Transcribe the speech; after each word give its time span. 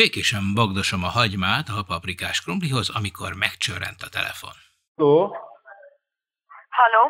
Békésen 0.00 0.44
bagdosom 0.60 1.02
a 1.08 1.12
hagymát 1.18 1.66
a 1.78 1.86
paprikás 1.90 2.36
krumplihoz, 2.44 2.88
amikor 2.98 3.30
megcsörrent 3.44 4.00
a 4.06 4.12
telefon. 4.16 4.56
Ó, 5.08 5.10
Halló, 6.78 7.02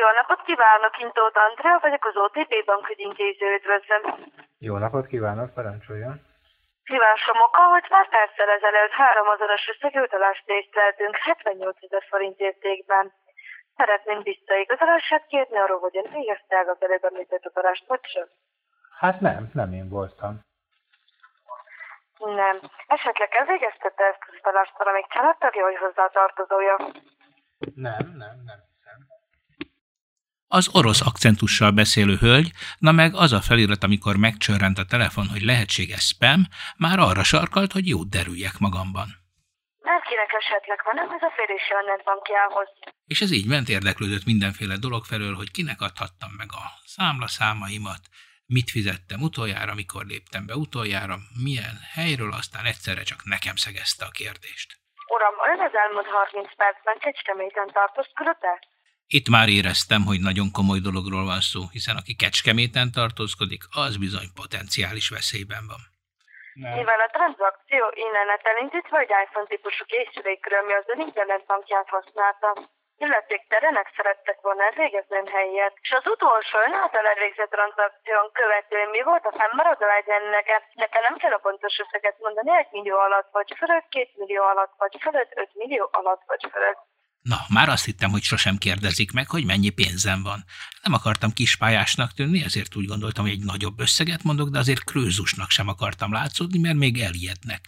jó 0.00 0.08
napot 0.18 0.40
kívánok, 0.48 0.94
én 1.02 1.10
Tóth 1.16 1.40
Andrea 1.46 1.78
vagyok, 1.86 2.04
az 2.10 2.16
OTP 2.24 2.52
Bank 2.68 2.84
ügyintéző, 2.94 3.46
üdvözlöm. 3.58 4.02
jó 4.68 4.74
napot 4.84 5.06
kívánok, 5.12 5.48
parancsoljon. 5.58 6.14
Kívásom 6.88 7.38
oka, 7.46 7.62
hogy 7.74 7.86
pár 7.92 8.08
perccel 8.14 8.50
ezelőtt 8.58 8.94
három 9.00 9.28
azonos 9.34 9.64
összegű 9.72 10.00
utalást 10.08 10.46
észleltünk 10.58 11.14
78 11.16 11.76
ezer 11.86 12.04
forint 12.10 12.38
értékben. 12.48 13.04
Szeretném 13.76 14.20
visszaigazolását 14.22 15.24
kérni 15.26 15.58
arról, 15.58 15.78
hogy 15.78 15.96
ön 16.00 16.08
végezte 16.12 16.54
el 16.56 16.68
az 16.74 16.80
előbb 16.86 17.04
említett 17.04 17.46
utalást, 17.50 17.84
vagy 17.86 18.04
sem? 18.14 18.26
Hát 18.98 19.20
nem, 19.20 19.50
nem 19.60 19.72
én 19.72 19.88
voltam. 19.88 20.32
Nem. 22.18 22.56
Esetleg 22.86 23.28
elvégeztette 23.40 24.04
ezt 24.04 24.22
az 24.28 24.34
utalást 24.38 24.78
valamelyik 24.78 25.06
családtagja, 25.06 25.62
vagy 25.62 25.76
hozzátartozója? 25.76 26.76
Nem, 27.74 28.06
nem, 28.22 28.36
nem 28.50 28.58
hiszem. 28.68 28.98
Az 30.48 30.74
orosz 30.78 31.06
akcentussal 31.06 31.70
beszélő 31.70 32.16
hölgy, 32.20 32.50
na 32.78 32.92
meg 32.92 33.10
az 33.14 33.32
a 33.32 33.40
felirat, 33.40 33.82
amikor 33.82 34.16
megcsörrent 34.16 34.78
a 34.78 34.84
telefon, 34.84 35.26
hogy 35.32 35.42
lehetséges 35.42 36.04
spam, 36.06 36.40
már 36.76 36.98
arra 36.98 37.22
sarkalt, 37.22 37.72
hogy 37.72 37.88
jót 37.88 38.08
derüljek 38.08 38.58
magamban. 38.58 39.08
Bárkinek 39.82 40.32
esetleg 40.40 40.80
van 40.84 40.98
ez 40.98 41.22
a 41.28 41.32
férési 41.36 41.72
a 41.72 41.82
netbankjához. 41.90 42.68
És 43.04 43.20
ez 43.20 43.32
így 43.32 43.48
ment 43.48 43.68
érdeklődött 43.68 44.24
mindenféle 44.24 44.76
dolog 44.76 45.04
felől, 45.04 45.34
hogy 45.34 45.50
kinek 45.50 45.80
adhattam 45.80 46.30
meg 46.36 46.48
a 46.50 46.64
számlaszámaimat, 46.84 48.02
mit 48.56 48.70
fizettem 48.70 49.20
utoljára, 49.28 49.74
mikor 49.74 50.04
léptem 50.12 50.46
be 50.46 50.54
utoljára, 50.54 51.16
milyen 51.46 51.76
helyről, 51.96 52.32
aztán 52.40 52.64
egyszerre 52.72 53.02
csak 53.10 53.20
nekem 53.34 53.56
szegezte 53.64 54.04
a 54.04 54.16
kérdést. 54.20 54.68
Uram, 55.14 55.34
ön 55.52 55.60
az 55.68 55.74
elmúlt 55.82 56.06
30 56.06 56.56
percben 56.56 56.98
Kecskeméten 56.98 57.68
tartózkodott 57.72 58.42
el? 58.52 58.58
Itt 59.06 59.28
már 59.28 59.48
éreztem, 59.48 60.02
hogy 60.10 60.20
nagyon 60.28 60.48
komoly 60.58 60.80
dologról 60.88 61.24
van 61.32 61.42
szó, 61.50 61.60
hiszen 61.76 61.96
aki 61.96 62.14
Kecskeméten 62.22 62.88
tartózkodik, 62.98 63.62
az 63.84 63.92
bizony 64.04 64.28
potenciális 64.40 65.08
veszélyben 65.16 65.64
van. 65.72 65.82
Nem. 66.62 66.72
Mivel 66.78 67.00
a 67.06 67.10
tranzakció 67.16 67.84
internet 68.06 68.42
elindítva 68.50 68.96
egy 69.04 69.14
iPhone 69.24 69.48
típusú 69.52 69.84
készülékről, 69.92 70.62
mi 70.68 70.72
az 70.80 70.86
ön 70.92 71.00
internetbankját 71.08 71.88
használta. 71.96 72.48
Illetéktelenek 73.04 73.88
szerettek 73.96 74.38
volna 74.46 74.62
elvégezni 74.68 75.16
ön 75.20 75.30
helyet. 75.36 75.74
És 75.84 75.90
az 75.98 76.06
utolsó 76.14 76.56
ön 76.66 76.74
által 76.82 77.04
elvégzett 77.12 77.52
tranzakción 77.56 78.26
követően 78.40 78.90
mi 78.96 79.02
volt 79.08 79.24
a 79.30 79.36
fennmaradó 79.38 79.86
egyenlege? 80.00 80.56
Nekem 80.84 81.02
nem 81.08 81.16
kell 81.22 81.34
a 81.38 81.44
pontos 81.46 81.74
összeget 81.84 82.18
mondani, 82.24 82.50
egy 82.62 82.72
millió 82.76 82.98
alatt 83.06 83.30
vagy 83.38 83.50
fölött, 83.60 83.88
két 83.94 84.10
millió 84.20 84.42
alatt 84.52 84.74
vagy 84.82 84.94
fölött, 85.04 85.32
öt 85.42 85.52
millió 85.60 85.84
alatt 86.00 86.24
vagy 86.30 86.44
fölött. 86.52 86.80
Na, 87.32 87.38
már 87.56 87.68
azt 87.68 87.84
hittem, 87.84 88.10
hogy 88.10 88.22
sosem 88.32 88.56
kérdezik 88.66 89.10
meg, 89.18 89.26
hogy 89.34 89.44
mennyi 89.52 89.70
pénzem 89.80 90.20
van. 90.22 90.40
Nem 90.82 90.94
akartam 90.98 91.30
kispályásnak 91.38 92.10
tűnni, 92.18 92.40
ezért 92.48 92.76
úgy 92.76 92.88
gondoltam, 92.92 93.24
hogy 93.24 93.36
egy 93.38 93.48
nagyobb 93.52 93.78
összeget 93.86 94.22
mondok, 94.28 94.48
de 94.48 94.58
azért 94.58 94.84
krőzusnak 94.90 95.50
sem 95.50 95.68
akartam 95.68 96.12
látszódni, 96.12 96.58
mert 96.66 96.82
még 96.84 96.94
elijednek. 97.08 97.60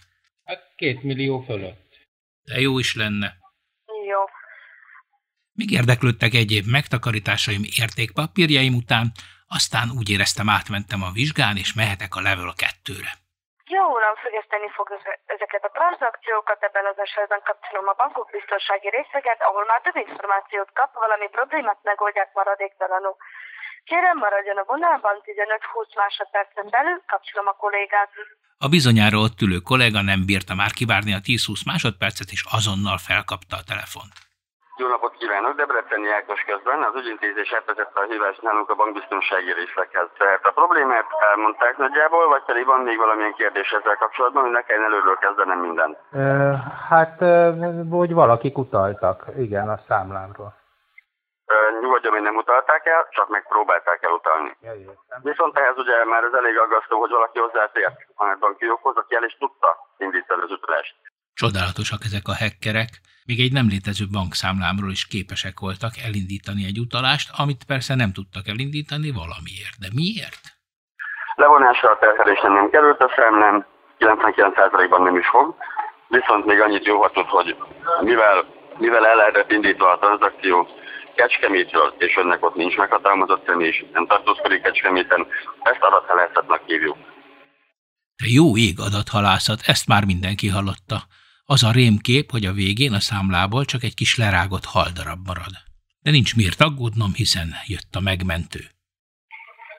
Hát 0.43 0.61
két 0.75 1.03
millió 1.03 1.35
fölött. 1.49 1.89
De 2.43 2.59
jó 2.59 2.79
is 2.79 2.95
lenne. 2.95 3.40
Még 5.59 5.69
érdeklődtek 5.79 6.33
egyéb 6.33 6.65
megtakarításaim 6.77 7.63
értékpapírjaim 7.81 8.75
után, 8.83 9.05
aztán 9.57 9.87
úgy 9.97 10.09
éreztem 10.15 10.49
átmentem 10.57 11.01
a 11.07 11.15
vizsgán, 11.17 11.55
és 11.63 11.73
mehetek 11.81 12.15
a 12.15 12.25
level 12.27 12.53
2-re. 12.57 13.11
Jó, 13.77 13.83
uram, 13.97 14.15
függeszteni 14.23 14.69
fog 14.77 14.87
eze- 14.97 15.21
ezeket 15.35 15.63
a 15.69 15.73
tranzakciókat, 15.77 16.59
ebben 16.67 16.85
az 16.91 16.99
esetben 17.05 17.41
kapcsolom 17.49 17.87
a 17.91 17.99
bankok 18.01 18.27
biztonsági 18.37 18.89
részeget, 18.97 19.39
ahol 19.47 19.63
már 19.71 19.81
több 19.85 19.97
információt 20.05 20.69
kap, 20.79 20.91
valami 21.05 21.27
problémát 21.37 21.81
megoldják 21.91 22.29
maradéktalanul. 22.39 23.15
Kérem, 23.89 24.17
maradjon 24.25 24.57
a 24.63 24.69
vonalban 24.71 25.15
15-20 25.27 26.01
másodpercen 26.01 26.67
belül, 26.75 26.97
kapcsolom 27.11 27.47
a 27.53 27.59
kollégát. 27.63 28.09
A 28.65 28.67
bizonyára 28.75 29.17
ott 29.25 29.39
ülő 29.45 29.59
kollega 29.71 30.01
nem 30.11 30.21
bírta 30.29 30.53
már 30.61 30.71
kivárni 30.79 31.13
a 31.19 31.23
10-20 31.27 31.61
másodpercet, 31.71 32.29
és 32.35 32.41
azonnal 32.57 32.97
felkapta 33.09 33.55
a 33.61 33.67
telefont. 33.71 34.13
Jó 34.81 34.87
napot 34.87 35.15
kívánok, 35.17 35.55
Debreceni 35.55 36.09
Ákos 36.09 36.41
közben. 36.41 36.79
Az 36.83 36.95
ügyintézés 37.01 37.53
átvezette 37.57 37.99
a 37.99 38.09
hívást 38.09 38.41
nálunk 38.41 38.69
a 38.69 38.75
bankbiztonsági 38.75 39.53
részleghez. 39.53 40.07
Tehát 40.17 40.45
a 40.45 40.51
problémát 40.51 41.07
elmondták 41.31 41.77
nagyjából, 41.77 42.27
vagy 42.27 42.43
pedig 42.43 42.65
van 42.65 42.79
még 42.79 42.97
valamilyen 42.97 43.33
kérdés 43.33 43.71
ezzel 43.71 43.95
kapcsolatban, 43.95 44.41
hogy 44.43 44.51
ne 44.51 44.61
kelljen 44.61 44.85
előről 44.85 45.17
kezdenem 45.17 45.59
mindent. 45.59 45.97
Hát, 46.89 47.15
hogy 47.89 48.13
valakik 48.13 48.57
utaltak, 48.57 49.25
igen, 49.37 49.69
a 49.69 49.77
számlámról. 49.87 50.53
Ö, 51.45 51.55
Nyugodjon, 51.81 52.13
hogy 52.13 52.21
nem 52.21 52.35
utalták 52.35 52.85
el, 52.85 53.07
csak 53.09 53.27
megpróbálták 53.29 54.03
elutalni. 54.03 54.57
Ja, 54.61 54.73
értem. 54.73 55.19
Viszont 55.21 55.57
ehhez 55.57 55.77
ugye 55.77 56.05
már 56.05 56.23
ez 56.23 56.33
elég 56.33 56.57
aggasztó, 56.57 56.99
hogy 56.99 57.11
valaki 57.11 57.39
hozzátért 57.39 57.97
a 58.15 58.25
netbankiokhoz, 58.25 58.95
aki 58.95 59.15
el 59.15 59.23
is 59.23 59.37
tudta 59.37 59.77
indítani 59.97 60.41
az 60.41 60.51
utalást. 60.51 60.95
Csodálatosak 61.33 62.03
ezek 62.03 62.27
a 62.27 62.35
hackerek, 62.35 62.89
még 63.25 63.39
egy 63.39 63.51
nem 63.51 63.67
létező 63.67 64.05
bankszámlámról 64.11 64.91
is 64.91 65.07
képesek 65.07 65.59
voltak 65.59 65.93
elindítani 66.07 66.63
egy 66.65 66.79
utalást, 66.79 67.29
amit 67.41 67.63
persze 67.63 67.95
nem 67.95 68.11
tudtak 68.13 68.47
elindítani 68.47 69.11
valamiért. 69.11 69.75
De 69.83 69.89
miért? 69.93 70.43
Levonásra 71.35 71.89
a 71.91 71.97
terhelésen 71.99 72.51
nem 72.51 72.69
került 72.69 72.99
a 72.99 73.13
számlám, 73.15 73.65
99%-ban 73.99 75.01
nem 75.01 75.17
is 75.17 75.27
fog, 75.27 75.55
viszont 76.07 76.45
még 76.45 76.59
annyit 76.59 76.85
jóhatott, 76.85 77.27
hogy 77.27 77.55
mivel, 78.01 78.45
mivel 78.77 79.05
el 79.05 79.15
lehetett 79.15 79.51
indítva 79.51 79.91
a 79.91 79.97
tranzakció 79.97 80.67
Kecskemétről, 81.15 81.95
és 81.97 82.17
önnek 82.17 82.45
ott 82.45 82.55
nincs 82.55 82.75
meghatalmazott 82.75 83.45
személy, 83.45 83.89
nem 83.93 84.07
tartózkodik 84.07 84.61
Kecskeméten, 84.61 85.27
ezt 85.63 85.81
adathalászatnak 85.81 86.61
hívjuk. 86.65 86.97
De 88.21 88.27
jó 88.39 88.57
ég 88.57 88.79
adathalászat, 88.79 89.59
ezt 89.65 89.87
már 89.87 90.05
mindenki 90.05 90.47
hallotta. 90.47 90.97
Az 91.53 91.63
a 91.63 91.71
rémkép, 91.71 92.31
hogy 92.35 92.45
a 92.45 92.57
végén 92.61 92.93
a 92.93 92.99
számlából 93.09 93.63
csak 93.71 93.83
egy 93.83 93.97
kis 94.01 94.11
lerágott 94.17 94.65
haldarab 94.75 95.19
marad. 95.29 95.55
De 96.05 96.11
nincs 96.11 96.35
miért 96.35 96.61
aggódnom, 96.67 97.11
hiszen 97.21 97.47
jött 97.73 97.93
a 97.99 98.01
megmentő. 98.09 98.61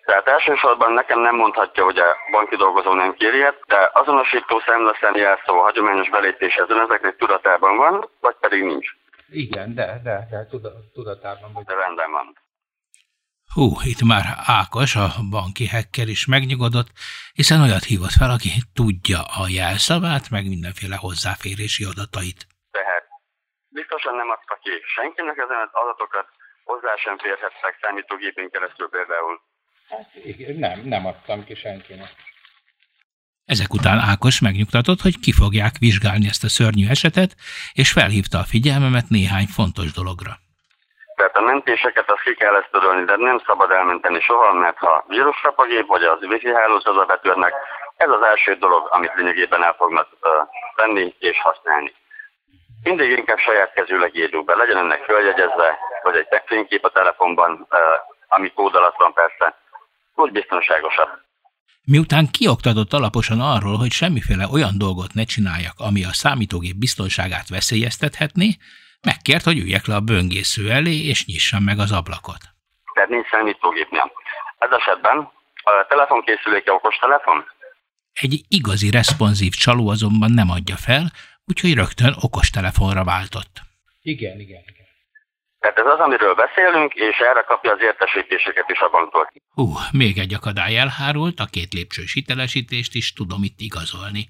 Tehát 0.09 0.27
elsősorban 0.37 0.93
nekem 0.93 1.21
nem 1.21 1.37
mondhatja, 1.37 1.85
hogy 1.85 1.99
a 1.99 2.11
banki 2.31 2.57
dolgozó 2.57 2.93
nem 2.95 3.15
kéri 3.19 3.37
ilyet, 3.37 3.59
de 3.67 3.91
azonosító 3.93 4.55
számlaszám 4.67 5.15
jelszó 5.15 5.53
a 5.59 5.63
hagyományos 5.63 6.09
belépéshez 6.11 6.69
ön 6.69 6.85
ezeknek 6.87 7.17
tudatában 7.17 7.77
van, 7.77 8.09
vagy 8.21 8.37
pedig 8.41 8.63
nincs. 8.63 8.89
Igen, 9.31 9.75
de, 9.75 10.01
de, 10.05 10.29
de 10.31 10.47
tuda- 10.51 10.93
tudatában 10.93 11.53
vagy. 11.53 11.65
De 11.65 11.75
rendben 11.75 12.11
van. 12.11 12.27
Hú, 13.55 13.67
itt 13.93 14.03
már 14.03 14.25
Ákos, 14.61 14.97
a 14.97 15.09
banki 15.31 15.67
hacker 15.69 16.09
is 16.09 16.27
megnyugodott, 16.27 16.91
hiszen 17.33 17.61
olyat 17.61 17.85
hívott 17.85 18.17
fel, 18.21 18.31
aki 18.31 18.51
tudja 18.75 19.21
a 19.41 19.43
jelszavát, 19.49 20.31
meg 20.31 20.45
mindenféle 20.49 20.97
hozzáférési 20.97 21.85
adatait. 21.85 22.41
Tehát 22.71 23.05
biztosan 23.69 24.15
nem 24.17 24.31
adta 24.37 24.55
ki 24.63 24.71
senkinek 24.97 25.37
ezen 25.45 25.61
az 25.67 25.73
adatokat, 25.83 26.27
hozzá 26.65 26.93
sem 27.05 27.19
férhettek 27.19 27.75
számítógépén 27.81 28.51
keresztül 28.51 28.89
például. 28.89 29.35
Hát, 29.91 30.07
nem, 30.65 30.89
nem 30.95 31.07
adtam 31.07 31.45
ki 31.45 31.55
senkinek. 31.55 32.13
Ezek 33.45 33.73
után 33.73 33.99
Ákos 33.99 34.41
megnyugtatott, 34.41 35.01
hogy 35.01 35.21
ki 35.21 35.33
fogják 35.33 35.75
vizsgálni 35.79 36.27
ezt 36.29 36.45
a 36.45 36.49
szörnyű 36.49 36.87
esetet, 36.89 37.37
és 37.73 37.93
felhívta 37.93 38.39
a 38.39 38.51
figyelmemet 38.53 39.09
néhány 39.09 39.47
fontos 39.47 39.93
dologra. 39.93 40.33
Mentéseket 41.45 42.11
azt 42.11 42.23
ki 42.23 42.35
kell 42.35 42.55
ezt 42.55 43.05
de 43.07 43.17
nem 43.17 43.39
szabad 43.47 43.71
elmenteni 43.71 44.21
soha, 44.21 44.53
mert 44.53 44.79
ha 44.79 45.05
vírusrap 45.09 45.59
a 45.59 45.67
gép, 45.67 45.87
vagy 45.87 46.03
az 46.03 46.23
wifi 46.23 46.53
hálózatba 46.55 47.05
betörnek, 47.05 47.55
ez 47.97 48.09
az 48.09 48.23
első 48.23 48.55
dolog, 48.55 48.89
amit 48.91 49.15
lényegében 49.15 49.63
el 49.63 49.75
fognak 49.79 50.09
venni 50.77 51.15
és 51.19 51.41
használni. 51.41 51.93
Mindig 52.83 53.11
inkább 53.11 53.39
saját 53.39 53.73
kezűleg 53.73 54.17
írjuk 54.17 54.45
be, 54.45 54.55
legyen 54.55 54.77
ennek 54.77 55.03
följegyezve, 55.05 55.79
vagy 56.03 56.17
egy 56.17 56.43
fénykép 56.47 56.85
a 56.85 56.89
telefonban, 56.89 57.69
ami 58.29 58.53
kód 58.53 58.75
alatt 58.75 58.97
van 58.97 59.13
persze, 59.13 59.57
úgy 60.15 60.33
biztonságosabb. 60.33 61.09
Miután 61.85 62.27
kioktatott 62.31 62.93
alaposan 62.93 63.41
arról, 63.41 63.77
hogy 63.77 63.91
semmiféle 63.91 64.47
olyan 64.53 64.79
dolgot 64.79 65.15
ne 65.15 65.25
csináljak, 65.25 65.75
ami 65.77 66.05
a 66.05 66.13
számítógép 66.13 66.77
biztonságát 66.77 67.49
veszélyeztethetné, 67.49 68.49
megkért, 69.03 69.45
hogy 69.45 69.59
üljek 69.59 69.87
le 69.87 69.95
a 69.95 70.01
böngésző 70.01 70.71
elé, 70.71 70.97
és 71.07 71.27
nyissam 71.27 71.63
meg 71.63 71.79
az 71.79 71.93
ablakot. 71.93 72.43
Tehát 72.95 73.09
nincs 73.11 73.29
számítógépnél. 73.29 74.13
Ez 74.59 74.71
esetben 74.71 75.17
a 75.63 75.87
telefonkészüléke 75.89 76.73
okos 76.73 76.97
telefon? 76.97 77.45
Egy 78.13 78.45
igazi 78.49 78.91
responsív 78.91 79.53
csaló 79.53 79.89
azonban 79.89 80.31
nem 80.33 80.51
adja 80.51 80.77
fel, 80.77 81.05
úgyhogy 81.45 81.75
rögtön 81.75 82.15
okostelefonra 82.21 83.05
váltott. 83.05 83.61
Igen, 84.03 84.41
igen, 84.41 84.63
igen. 84.67 84.87
Tehát 85.59 85.79
ez 85.79 85.87
az, 85.87 85.99
amiről 85.99 86.35
beszélünk, 86.35 86.95
és 86.95 87.17
erre 87.19 87.43
kapja 87.47 87.73
az 87.73 87.81
értesítéseket 87.81 88.69
is 88.71 88.81
a 88.81 88.89
banktól. 88.89 89.33
Hú, 89.49 89.73
még 89.93 90.19
egy 90.19 90.35
akadály 90.35 90.79
elhárult, 90.79 91.41
a 91.41 91.47
két 91.51 91.73
lépcsős 91.73 92.13
hitelesítést 92.13 92.95
is 92.95 93.13
tudom 93.13 93.43
itt 93.43 93.61
igazolni. 93.61 94.29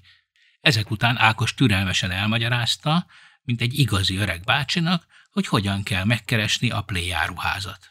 Ezek 0.61 0.91
után 0.91 1.17
Ákos 1.17 1.53
türelmesen 1.53 2.11
elmagyarázta, 2.11 3.05
mint 3.45 3.61
egy 3.61 3.73
igazi 3.73 4.17
öreg 4.17 4.41
bácsinak, 4.45 5.01
hogy 5.31 5.47
hogyan 5.47 5.83
kell 5.83 6.05
megkeresni 6.05 6.69
a 6.71 6.81
Play 6.85 7.11
áruházat. 7.11 7.81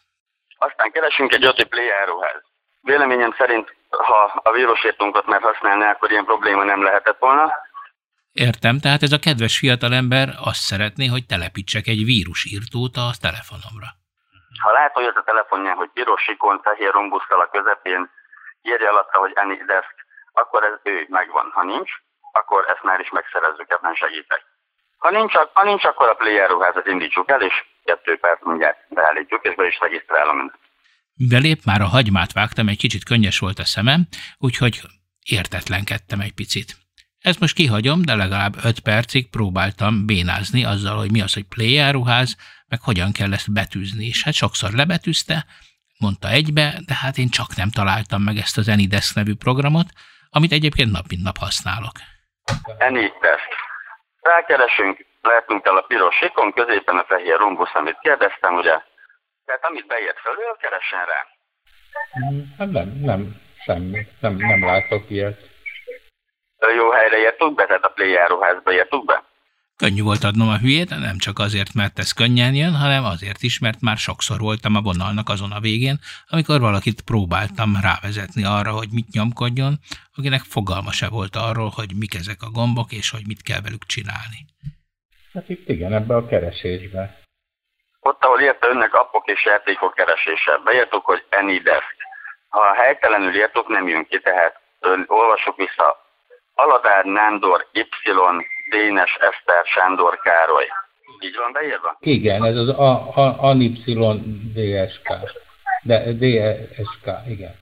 Aztán 0.59 0.91
keresünk 0.91 1.33
egy 1.33 1.45
öti 1.45 1.65
Play 1.65 1.91
áruház. 1.91 2.43
Véleményem 2.81 3.35
szerint, 3.39 3.75
ha 3.89 4.41
a 4.43 4.53
vírusírtunkat 4.53 5.27
már 5.27 5.43
használná, 5.43 5.91
akkor 5.91 6.11
ilyen 6.11 6.25
probléma 6.25 6.65
nem 6.65 6.83
lehetett 6.83 7.19
volna. 7.19 7.53
Értem, 8.33 8.79
tehát 8.79 9.03
ez 9.03 9.13
a 9.13 9.19
kedves 9.19 9.59
fiatalember 9.59 10.29
azt 10.51 10.61
szeretné, 10.61 11.07
hogy 11.07 11.27
telepítsek 11.27 11.87
egy 11.87 12.05
vírusírtót 12.05 12.97
a 12.97 13.11
telefonomra. 13.21 13.89
Ha 14.63 14.73
látod 14.73 15.17
a 15.17 15.23
telefonján, 15.23 15.77
hogy 15.77 15.91
piros 15.93 16.29
ikon, 16.29 16.61
fehér 16.63 16.93
rombuszkal 16.93 17.41
a 17.41 17.51
közepén, 17.51 18.11
írja 18.63 18.91
alatta, 18.91 19.19
hogy 19.19 19.33
AnyDesk, 19.35 19.95
akkor 20.33 20.65
ez 20.65 20.79
ő 20.83 21.07
megvan. 21.09 21.51
Ha 21.55 21.63
nincs, 21.65 21.91
akkor 22.33 22.65
ezt 22.69 22.83
már 22.83 23.01
is 23.01 23.11
megszerezzük, 23.11 23.71
ebben 23.71 23.95
segítek. 23.95 24.43
Ha 25.03 25.11
nincs, 25.11 25.33
ha 25.53 25.65
nincs 25.65 25.85
akkor 25.85 26.09
a 26.09 26.15
player 26.15 26.49
ruházat 26.49 26.87
indítsuk 26.87 27.31
el, 27.31 27.43
és 27.43 27.55
kettő 27.85 28.19
perc 28.19 28.47
mindjárt 28.47 28.79
beállítjuk, 28.89 29.45
és 29.45 29.55
be 29.55 29.67
is 29.67 29.79
regisztrálom 29.81 30.37
mindent. 30.37 30.59
Belép 31.15 31.59
már 31.65 31.81
a 31.81 31.87
hagymát 31.87 32.33
vágtam, 32.33 32.69
egy 32.69 32.79
kicsit 32.79 33.05
könnyes 33.05 33.39
volt 33.39 33.59
a 33.59 33.65
szemem, 33.65 34.07
úgyhogy 34.39 34.81
értetlenkedtem 35.23 36.21
egy 36.21 36.35
picit. 36.35 36.75
Ezt 37.19 37.41
most 37.41 37.55
kihagyom, 37.55 38.03
de 38.03 38.15
legalább 38.15 38.55
öt 38.65 38.81
percig 38.81 39.31
próbáltam 39.31 40.07
bénázni 40.07 40.65
azzal, 40.65 40.97
hogy 40.97 41.11
mi 41.11 41.21
az, 41.21 41.35
hogy 41.35 41.49
player 41.49 41.93
ruház, 41.93 42.37
meg 42.69 42.81
hogyan 42.83 43.13
kell 43.13 43.33
ezt 43.33 43.53
betűzni, 43.53 44.07
és 44.07 44.25
hát 44.25 44.35
sokszor 44.35 44.71
lebetűzte, 44.73 45.47
mondta 45.99 46.29
egybe, 46.29 46.81
de 46.87 46.95
hát 46.95 47.19
én 47.19 47.29
csak 47.29 47.57
nem 47.57 47.71
találtam 47.71 48.23
meg 48.23 48.37
ezt 48.37 48.59
az 48.59 48.69
Anydesk 48.69 49.15
nevű 49.15 49.35
programot, 49.35 49.87
amit 50.31 50.53
egyébként 50.53 50.91
nap 50.91 51.07
mint 51.09 51.23
nap 51.23 51.37
használok. 51.39 51.93
Anydesk. 52.79 53.62
Rákeresünk, 54.23 55.07
lehetünk 55.21 55.67
el 55.67 55.77
a 55.77 55.81
piros 55.83 56.17
sikon, 56.17 56.53
középen 56.53 56.97
a 56.97 57.05
fehér 57.05 57.37
rombusz, 57.37 57.75
amit 57.75 57.99
kérdeztem, 58.01 58.55
ugye? 58.55 58.81
Tehát 59.45 59.65
amit 59.65 59.87
beért 59.87 60.19
felül, 60.19 60.57
keressen 60.61 61.05
rá. 61.07 61.27
Hát 62.59 62.71
nem, 62.71 62.89
nem, 63.01 63.41
semmi. 63.65 64.07
Nem, 64.21 64.35
nem 64.37 64.65
látok 64.65 65.11
ilyet. 65.11 65.41
Jó 66.77 66.91
helyre 66.91 67.17
értük 67.17 67.55
be, 67.55 67.67
tehát 67.67 67.85
a 67.85 67.89
Play 67.89 68.11
járóházba 68.11 68.73
értük 68.73 69.05
be? 69.05 69.23
Könnyű 69.77 70.03
volt 70.03 70.25
adnom 70.25 70.49
a 70.49 70.59
hülyét, 70.59 70.91
nem 70.91 71.19
csak 71.19 71.39
azért, 71.39 71.75
mert 71.75 71.99
ez 71.99 72.13
könnyen 72.13 72.55
jön, 72.55 72.75
hanem 72.75 73.05
azért 73.05 73.43
is, 73.43 73.59
mert 73.59 73.81
már 73.81 73.97
sokszor 73.97 74.39
voltam 74.39 74.75
a 74.75 74.81
vonalnak 74.81 75.29
azon 75.29 75.53
a 75.53 75.61
végén, 75.61 75.99
amikor 76.29 76.61
valakit 76.61 77.01
próbáltam 77.01 77.71
rávezetni 77.83 78.45
arra, 78.45 78.71
hogy 78.71 78.89
mit 78.93 79.09
nyomkodjon, 79.13 79.79
akinek 80.17 80.41
fogalma 80.41 80.93
se 80.93 81.09
volt 81.09 81.37
arról, 81.37 81.71
hogy 81.75 81.91
mik 81.99 82.15
ezek 82.15 82.43
a 82.43 82.51
gombok, 82.51 82.93
és 82.93 83.11
hogy 83.11 83.27
mit 83.27 83.43
kell 83.43 83.61
velük 83.61 83.87
csinálni. 83.87 84.41
Hát 85.33 85.49
itt 85.49 85.69
igen, 85.69 85.93
ebbe 85.93 86.17
a 86.17 86.27
keresésbe. 86.27 87.21
Ott, 88.01 88.25
ahol 88.25 88.41
írta 88.41 88.69
önnek 88.69 88.95
appok 88.95 89.27
és 89.27 89.45
játékok 89.45 89.95
keresése, 89.95 90.61
beírtuk, 90.65 91.05
hogy 91.05 91.25
AnyDesk. 91.31 91.97
Ha 92.49 92.75
helytelenül 92.75 93.35
írtuk, 93.35 93.69
nem 93.69 93.89
jön 93.89 94.05
ki, 94.05 94.21
tehát 94.21 94.61
ön, 94.81 95.05
olvasok 95.07 95.57
vissza. 95.57 95.97
Aladár 96.55 97.05
Nándor 97.05 97.69
Y 97.73 97.89
Dénes 98.71 99.13
Eszter 99.15 99.65
Sándor 99.65 100.19
Károly. 100.19 100.69
Így 101.21 101.37
van 101.37 101.53
beírva? 101.53 101.97
Igen, 102.01 102.45
ez 102.45 102.57
az 102.57 102.69
a, 102.69 103.17
a, 103.17 103.43
ANY 103.43 103.69
DSK. 104.55 105.09
De 105.83 106.13
DSK, 106.13 107.07
igen. 107.29 107.61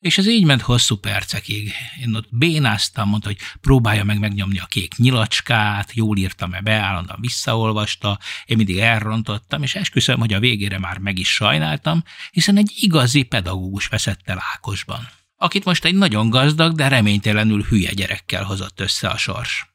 És 0.00 0.18
ez 0.18 0.28
így 0.28 0.46
ment 0.46 0.60
hosszú 0.60 0.96
percekig. 0.96 1.72
Én 2.02 2.14
ott 2.14 2.28
bénáztam, 2.30 3.08
mondta, 3.08 3.28
hogy 3.28 3.36
próbálja 3.60 4.04
meg 4.04 4.18
megnyomni 4.18 4.58
a 4.58 4.66
kék 4.68 4.96
nyilacskát, 4.96 5.94
jól 5.94 6.16
írtam-e 6.16 6.60
be, 6.60 6.72
állandóan 6.72 7.20
visszaolvasta, 7.20 8.18
én 8.46 8.56
mindig 8.56 8.78
elrontottam, 8.78 9.62
és 9.62 9.74
esküszöm, 9.74 10.18
hogy 10.18 10.32
a 10.32 10.38
végére 10.38 10.78
már 10.78 10.98
meg 10.98 11.18
is 11.18 11.34
sajnáltam, 11.34 12.02
hiszen 12.30 12.56
egy 12.56 12.72
igazi 12.76 13.22
pedagógus 13.22 13.88
veszett 13.88 14.20
el 14.24 14.42
Ákosban, 14.54 15.08
akit 15.36 15.64
most 15.64 15.84
egy 15.84 15.94
nagyon 15.94 16.30
gazdag, 16.30 16.74
de 16.74 16.88
reménytelenül 16.88 17.62
hülye 17.62 17.90
gyerekkel 17.92 18.44
hozott 18.44 18.80
össze 18.80 19.08
a 19.08 19.16
sors 19.16 19.66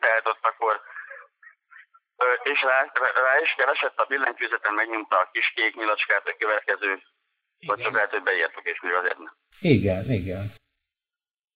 van, 0.00 0.22
ott 0.24 0.44
akkor 0.50 0.80
és 2.42 2.62
rá, 2.62 2.78
rá 3.26 3.40
is 3.42 3.54
keresett 3.56 3.98
a 3.98 4.04
billentyűzeten, 4.08 4.74
megnyomta 4.74 5.16
a 5.18 5.28
kis 5.32 5.52
kék 5.54 5.76
nyilacskát 5.76 6.26
a 6.28 6.36
következő, 6.38 6.90
igen. 6.92 7.74
vagy 7.74 7.84
csak 7.84 7.92
lehet, 7.92 8.10
hogy 8.10 8.22
beírtuk, 8.22 8.64
és 8.64 8.80
még 8.80 8.92
azért 8.92 9.18
nem. 9.18 9.32
Igen, 9.60 10.10
igen. 10.10 10.54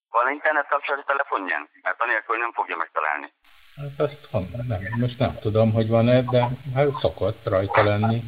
Van 0.09 0.31
internet 0.31 0.67
kapcsolat 0.67 1.05
telefonján? 1.05 1.69
Mert 1.81 2.01
anélkül 2.01 2.37
nem 2.37 2.51
fogja 2.51 2.75
megtalálni. 2.77 3.33
Hát 3.75 3.99
azt 3.99 4.27
honnan, 4.31 4.65
nem, 4.67 4.81
most 4.99 5.19
nem 5.19 5.39
tudom, 5.39 5.71
hogy 5.71 5.87
van-e, 5.87 6.21
de 6.21 6.47
hát 6.75 6.87
szokott 6.99 7.45
rajta 7.45 7.83
lenni. 7.83 8.21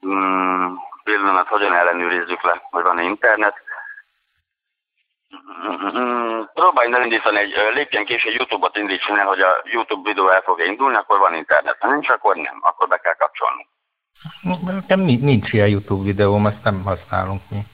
Hmm, 0.00 0.78
pillanat, 1.04 1.46
hogyan 1.46 1.74
ellenőrizzük 1.74 2.42
le, 2.42 2.62
hogy 2.70 2.82
van-e 2.82 3.02
internet. 3.02 3.63
Próbálj 6.54 6.92
elindítani 6.92 7.38
egy, 7.38 7.52
lépjen 7.74 8.04
ki 8.04 8.12
és 8.12 8.22
egy 8.22 8.34
Youtube-ot 8.34 8.76
indítson 8.76 9.18
el, 9.18 9.26
hogy 9.26 9.40
a 9.40 9.62
Youtube 9.72 10.08
videó 10.08 10.28
el 10.30 10.40
fog 10.40 10.60
indulni, 10.66 10.96
akkor 10.96 11.18
van 11.18 11.34
internet. 11.34 11.76
Ha 11.80 11.92
nincs, 11.92 12.08
akkor 12.08 12.36
nem, 12.36 12.58
akkor 12.60 12.88
be 12.88 12.96
kell 12.96 13.16
kapcsolni. 13.22 13.66
Nekem 14.80 15.00
nincs 15.00 15.52
ilyen 15.52 15.68
Youtube 15.68 16.04
videóm, 16.04 16.46
ezt 16.46 16.64
nem 16.64 16.82
használunk 16.82 17.42
mi. 17.50 17.66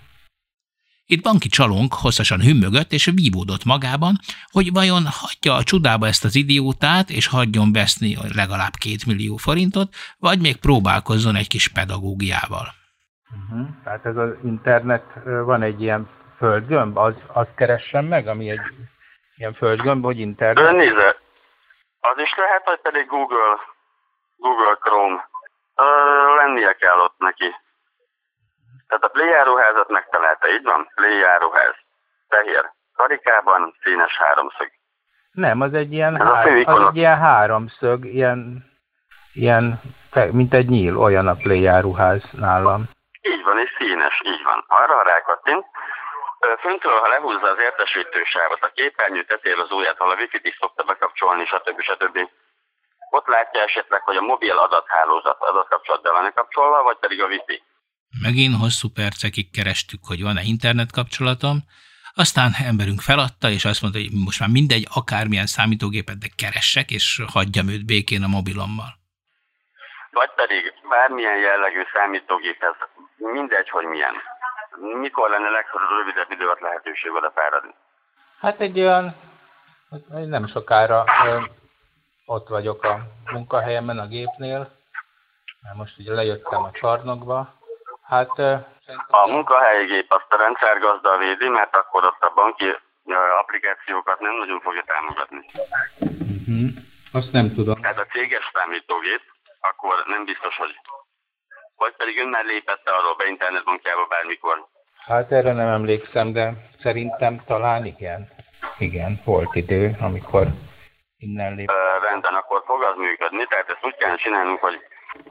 Itt 1.06 1.22
banki 1.22 1.48
csalónk 1.48 1.94
hosszasan 1.94 2.40
hümmögött 2.40 2.92
és 2.92 3.10
vívódott 3.14 3.64
magában, 3.64 4.14
hogy 4.50 4.72
vajon 4.72 5.02
hagyja 5.20 5.54
a 5.54 5.62
csodába 5.62 6.06
ezt 6.06 6.24
az 6.24 6.36
idiótát, 6.36 7.10
és 7.10 7.26
hagyjon 7.26 7.72
veszni 7.72 8.16
legalább 8.34 8.72
két 8.78 9.06
millió 9.06 9.36
forintot, 9.36 9.94
vagy 10.18 10.40
még 10.40 10.56
próbálkozzon 10.56 11.36
egy 11.36 11.48
kis 11.48 11.68
pedagógiával. 11.68 12.66
Uh-huh. 13.30 13.68
Tehát 13.84 14.06
ez 14.06 14.16
az 14.16 14.30
internet, 14.44 15.04
van 15.24 15.62
egy 15.62 15.82
ilyen 15.82 16.08
földgömb, 16.40 16.96
az, 16.98 17.14
az 17.32 17.46
keressen 17.56 18.04
meg, 18.04 18.26
ami 18.26 18.50
egy 18.50 18.60
ilyen 19.36 19.54
földgömb, 19.54 20.04
hogy 20.04 20.18
internet? 20.18 20.72
Nézze, 20.72 21.16
az 22.00 22.18
is 22.18 22.34
lehet, 22.36 22.64
hogy 22.64 22.80
pedig 22.80 23.06
Google, 23.06 23.58
Google 24.36 24.74
Chrome. 24.80 25.28
Ö, 25.76 25.84
lennie 26.36 26.72
kell 26.72 26.98
ott 26.98 27.18
neki. 27.18 27.56
Tehát 28.88 29.04
a 29.04 29.08
Play 29.08 29.28
járóházat 29.28 29.88
megtalálta, 29.88 30.48
így 30.48 30.62
van? 30.62 30.90
Play 30.94 31.18
járóház. 31.18 31.74
Fehér. 32.28 32.70
Karikában 32.94 33.74
színes 33.82 34.16
háromszög. 34.16 34.70
Nem, 35.32 35.60
az 35.60 35.74
egy 35.74 35.92
ilyen, 35.92 36.16
hár, 36.16 36.46
az 36.66 36.86
egy 36.88 36.96
ilyen 36.96 37.18
háromszög, 37.18 38.04
ilyen, 38.04 38.64
ilyen, 39.32 39.80
mint 40.30 40.54
egy 40.54 40.68
nyíl, 40.68 40.98
olyan 40.98 41.28
a 41.28 41.34
Play 41.34 41.60
járóház 41.60 42.22
nálam. 42.32 42.88
Így 43.20 43.42
van, 43.44 43.58
és 43.58 43.74
színes, 43.78 44.20
így 44.24 44.42
van. 44.44 44.64
Arra 44.66 45.02
rákattint, 45.02 45.64
Föntről, 46.60 46.98
ha 47.00 47.08
lehúzza 47.08 47.48
az 47.50 47.58
értesítősávot, 47.58 48.62
a 48.62 48.72
képernyő 48.74 49.24
tetejéről 49.24 49.64
az 49.64 49.70
ujját, 49.72 50.00
ahol 50.00 50.12
a 50.12 50.16
wifi-t 50.16 50.46
is 50.46 50.56
szokta 50.60 50.82
bekapcsolni, 50.82 51.44
stb. 51.44 51.80
stb. 51.80 52.18
Ott 53.10 53.26
látja 53.26 53.60
esetleg, 53.62 54.02
hogy 54.02 54.16
a 54.16 54.20
mobil 54.20 54.56
adathálózat 54.56 55.40
adatkapcsolat 55.40 56.02
be 56.02 56.10
van 56.10 56.32
kapcsolva, 56.34 56.82
vagy 56.82 56.96
pedig 56.96 57.22
a 57.22 57.26
wifi. 57.26 57.62
Megint 58.22 58.60
hosszú 58.60 58.88
percekig 58.94 59.50
kerestük, 59.50 60.00
hogy 60.06 60.22
van-e 60.22 60.42
internet 60.42 60.92
kapcsolatom, 60.92 61.56
aztán 62.14 62.50
emberünk 62.66 63.00
feladta, 63.00 63.48
és 63.48 63.64
azt 63.64 63.82
mondta, 63.82 63.98
hogy 64.00 64.10
most 64.24 64.40
már 64.40 64.48
mindegy, 64.48 64.86
akármilyen 64.94 65.46
számítógépet, 65.46 66.18
de 66.18 66.28
keressek, 66.36 66.90
és 66.90 67.22
hagyjam 67.32 67.68
őt 67.68 67.86
békén 67.86 68.22
a 68.22 68.34
mobilommal. 68.36 68.90
Vagy 70.10 70.30
pedig 70.34 70.72
bármilyen 70.88 71.38
jellegű 71.38 71.82
számítógéphez, 71.92 72.74
mindegy, 73.16 73.70
hogy 73.70 73.84
milyen 73.84 74.14
mikor 74.80 75.30
lenne 75.30 75.48
legrövidebb 75.48 76.30
idő 76.30 76.44
alatt 76.44 76.60
lehetőség 76.60 77.12
oda 77.12 77.30
fáradni? 77.34 77.74
Hát 78.40 78.60
egy 78.60 78.80
olyan, 78.80 79.14
nem 80.08 80.46
sokára 80.46 81.04
ott 82.26 82.48
vagyok 82.48 82.84
a 82.84 82.98
munkahelyemen, 83.32 83.98
a 83.98 84.06
gépnél, 84.06 84.58
mert 85.62 85.76
most 85.76 85.98
ugye 85.98 86.12
lejöttem 86.12 86.62
a 86.62 86.70
csarnokba. 86.70 87.54
Hát, 88.02 88.38
a 89.08 89.26
munkahelyi 89.26 89.86
gép 89.86 90.12
azt 90.12 90.32
a 90.32 90.36
rendszergazda 90.36 91.18
védi, 91.18 91.48
mert 91.48 91.76
akkor 91.76 92.04
ott 92.04 92.20
a 92.20 92.32
banki 92.34 92.76
applikációkat 93.40 94.20
nem 94.20 94.36
nagyon 94.36 94.60
fogja 94.60 94.82
támogatni. 94.86 95.46
Uh-huh. 95.98 96.68
Azt 97.12 97.32
nem 97.32 97.54
tudom. 97.54 97.80
Tehát 97.80 97.98
a 97.98 98.06
céges 98.06 98.50
számítógép, 98.52 99.22
akkor 99.60 100.04
nem 100.06 100.24
biztos, 100.24 100.56
hogy 100.56 100.80
vagy 101.76 101.96
pedig 101.96 102.18
ön 102.18 102.28
már 102.28 102.44
lépett 102.44 102.88
arról 102.88 103.14
be 103.16 103.26
internetbankjába 103.26 104.06
bármikor? 104.06 104.66
Hát 105.10 105.32
erre 105.32 105.52
nem 105.52 105.68
emlékszem, 105.68 106.32
de 106.32 106.52
szerintem 106.82 107.42
talán 107.46 107.84
igen. 107.84 108.28
Igen, 108.78 109.20
volt 109.24 109.54
idő, 109.54 109.96
amikor 110.00 110.46
innen 111.18 111.54
lép. 111.54 111.70
Rendben, 112.08 112.34
akkor 112.34 112.62
fog 112.66 112.82
az 112.82 112.96
működni, 112.96 113.44
tehát 113.48 113.68
ezt 113.68 113.84
úgy 113.84 113.96
kell 113.96 114.16
csinálnunk, 114.16 114.60
hogy 114.60 114.78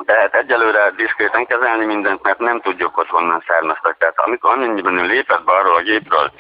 tehát 0.05 0.33
egyelőre 0.33 0.91
diszkréten 0.95 1.45
kezelni 1.45 1.85
mindent, 1.85 2.23
mert 2.23 2.39
nem 2.39 2.61
tudjuk, 2.61 2.95
hogy 2.95 3.07
honnan 3.07 3.43
származtak. 3.47 3.97
Tehát 3.97 4.17
amikor 4.17 4.51
amennyiben 4.51 4.97
ő 4.97 5.05
lépett 5.05 5.43
be 5.43 5.51
arról 5.51 5.75
a 5.75 5.81
gépről, 5.81 6.31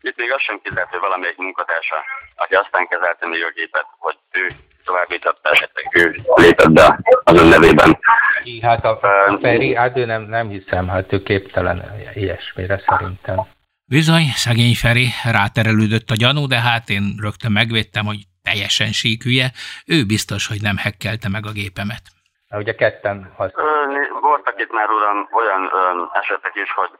Itt 0.00 0.16
még 0.16 0.32
az 0.32 0.40
sem 0.40 0.60
kizárt, 0.62 0.90
hogy 0.90 1.00
valamelyik 1.00 1.36
munkatársa, 1.36 1.96
aki 2.36 2.54
aztán 2.54 2.86
kezelte 2.88 3.26
még 3.26 3.44
a 3.44 3.50
gépet, 3.54 3.86
hogy 3.98 4.16
ő 4.32 4.46
továbbíthatta, 4.84 5.50
esetleg 5.50 5.84
ő 5.92 6.22
lépett 6.34 6.70
be 6.70 7.00
az 7.24 7.40
ön 7.40 7.46
nevében. 7.46 7.98
Hát 8.62 8.84
a, 8.84 8.90
a 8.90 9.38
Feri, 9.40 9.74
hát 9.74 9.96
ő 9.96 10.04
nem, 10.04 10.22
nem 10.22 10.48
hiszem, 10.48 10.88
hát 10.88 11.12
ő 11.12 11.22
képtelen 11.22 11.82
ilyesmire 12.14 12.82
szerintem. 12.86 13.36
Bizony, 13.84 14.26
szegény 14.34 14.74
Feri 14.74 15.08
ráterelődött 15.24 16.10
a 16.10 16.20
gyanú, 16.24 16.46
de 16.46 16.60
hát 16.60 16.88
én 16.88 17.04
rögtön 17.20 17.52
megvédtem, 17.52 18.04
hogy 18.04 18.20
teljesen 18.42 18.92
síkülje, 18.92 19.46
ő 19.86 20.04
biztos, 20.06 20.46
hogy 20.46 20.60
nem 20.62 20.76
hekkelte 20.76 21.28
meg 21.28 21.46
a 21.46 21.56
gépemet. 21.60 22.04
Na, 22.48 22.58
ugye 22.58 22.74
ketten 22.74 23.32
használják. 23.36 24.10
Voltak 24.20 24.60
itt 24.60 24.72
már 24.72 24.88
uram 24.96 25.28
olyan 25.40 25.62
ö, 25.80 25.82
esetek 26.20 26.54
is, 26.54 26.70
hogy 26.80 26.92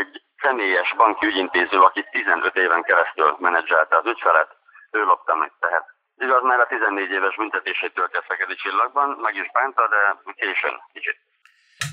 egy 0.00 0.22
személyes 0.42 0.94
banki 0.96 1.26
ügyintéző, 1.26 1.78
aki 1.88 2.00
15 2.10 2.56
éven 2.56 2.82
keresztül 2.82 3.36
menedzselte 3.38 3.96
az 3.96 4.06
ügyfelet, 4.06 4.50
ő 4.90 4.98
lopta 5.04 5.34
meg. 5.34 5.52
Tehát 5.60 5.86
igaz, 6.26 6.42
már 6.50 6.60
a 6.64 6.66
14 6.66 7.10
éves 7.18 7.34
büntetését 7.40 7.92
töltje 7.94 8.20
Szegedi 8.28 8.56
Csillagban, 8.62 9.08
meg 9.24 9.34
is 9.42 9.48
bánta, 9.56 9.82
de 9.92 10.00
későn 10.40 10.76
kicsit. 10.94 11.16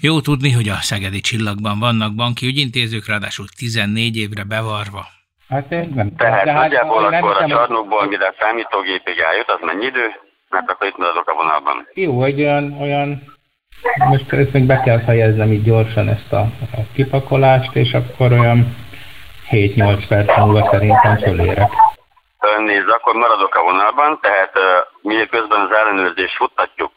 Jó 0.07 0.13
tudni, 0.27 0.51
hogy 0.57 0.69
a 0.75 0.79
Szegedi 0.89 1.21
Csillagban 1.29 1.77
vannak 1.79 2.11
banki 2.21 2.45
ügyintézők, 2.51 3.05
ráadásul 3.13 3.47
14 3.57 4.17
évre 4.25 4.43
bevarva. 4.53 5.03
Hát 5.49 5.71
én 5.71 5.91
nem 5.95 6.15
Tehát 6.15 6.43
de 6.45 6.51
hát 6.51 6.61
nagyjából 6.61 7.05
akkor 7.05 7.35
a 7.41 7.47
csarnokból, 7.47 8.05
mire 8.07 8.33
számítógépig 8.39 9.17
eljut, 9.19 9.49
az 9.55 9.61
mennyi 9.61 9.85
idő? 9.85 10.07
Mert 10.49 10.69
akkor 10.71 10.87
itt 10.87 10.97
maradok 10.97 11.27
a 11.27 11.33
vonalban. 11.33 11.87
Jó, 11.93 12.21
hogy 12.21 12.39
olyan, 12.41 12.81
olyan 12.81 13.35
most 14.09 14.33
ezt 14.33 14.53
még 14.53 14.65
be 14.65 14.79
kell 14.79 14.99
fejeznem 14.99 15.51
így 15.51 15.63
gyorsan 15.63 16.09
ezt 16.09 16.33
a, 16.33 16.39
a 16.71 16.79
kipakolást, 16.93 17.75
és 17.75 17.93
akkor 17.93 18.31
olyan 18.31 18.75
7-8 19.49 20.03
perc 20.07 20.37
múlva 20.37 20.69
szerintem 20.71 21.17
fölérek. 21.17 21.71
Nézd, 22.57 22.89
akkor 22.89 23.15
maradok 23.15 23.55
a 23.55 23.63
vonalban, 23.63 24.19
tehát 24.21 24.53
mi 25.01 25.25
közben 25.25 25.61
az 25.61 25.71
ellenőrzést 25.71 26.35
futtatjuk 26.35 26.91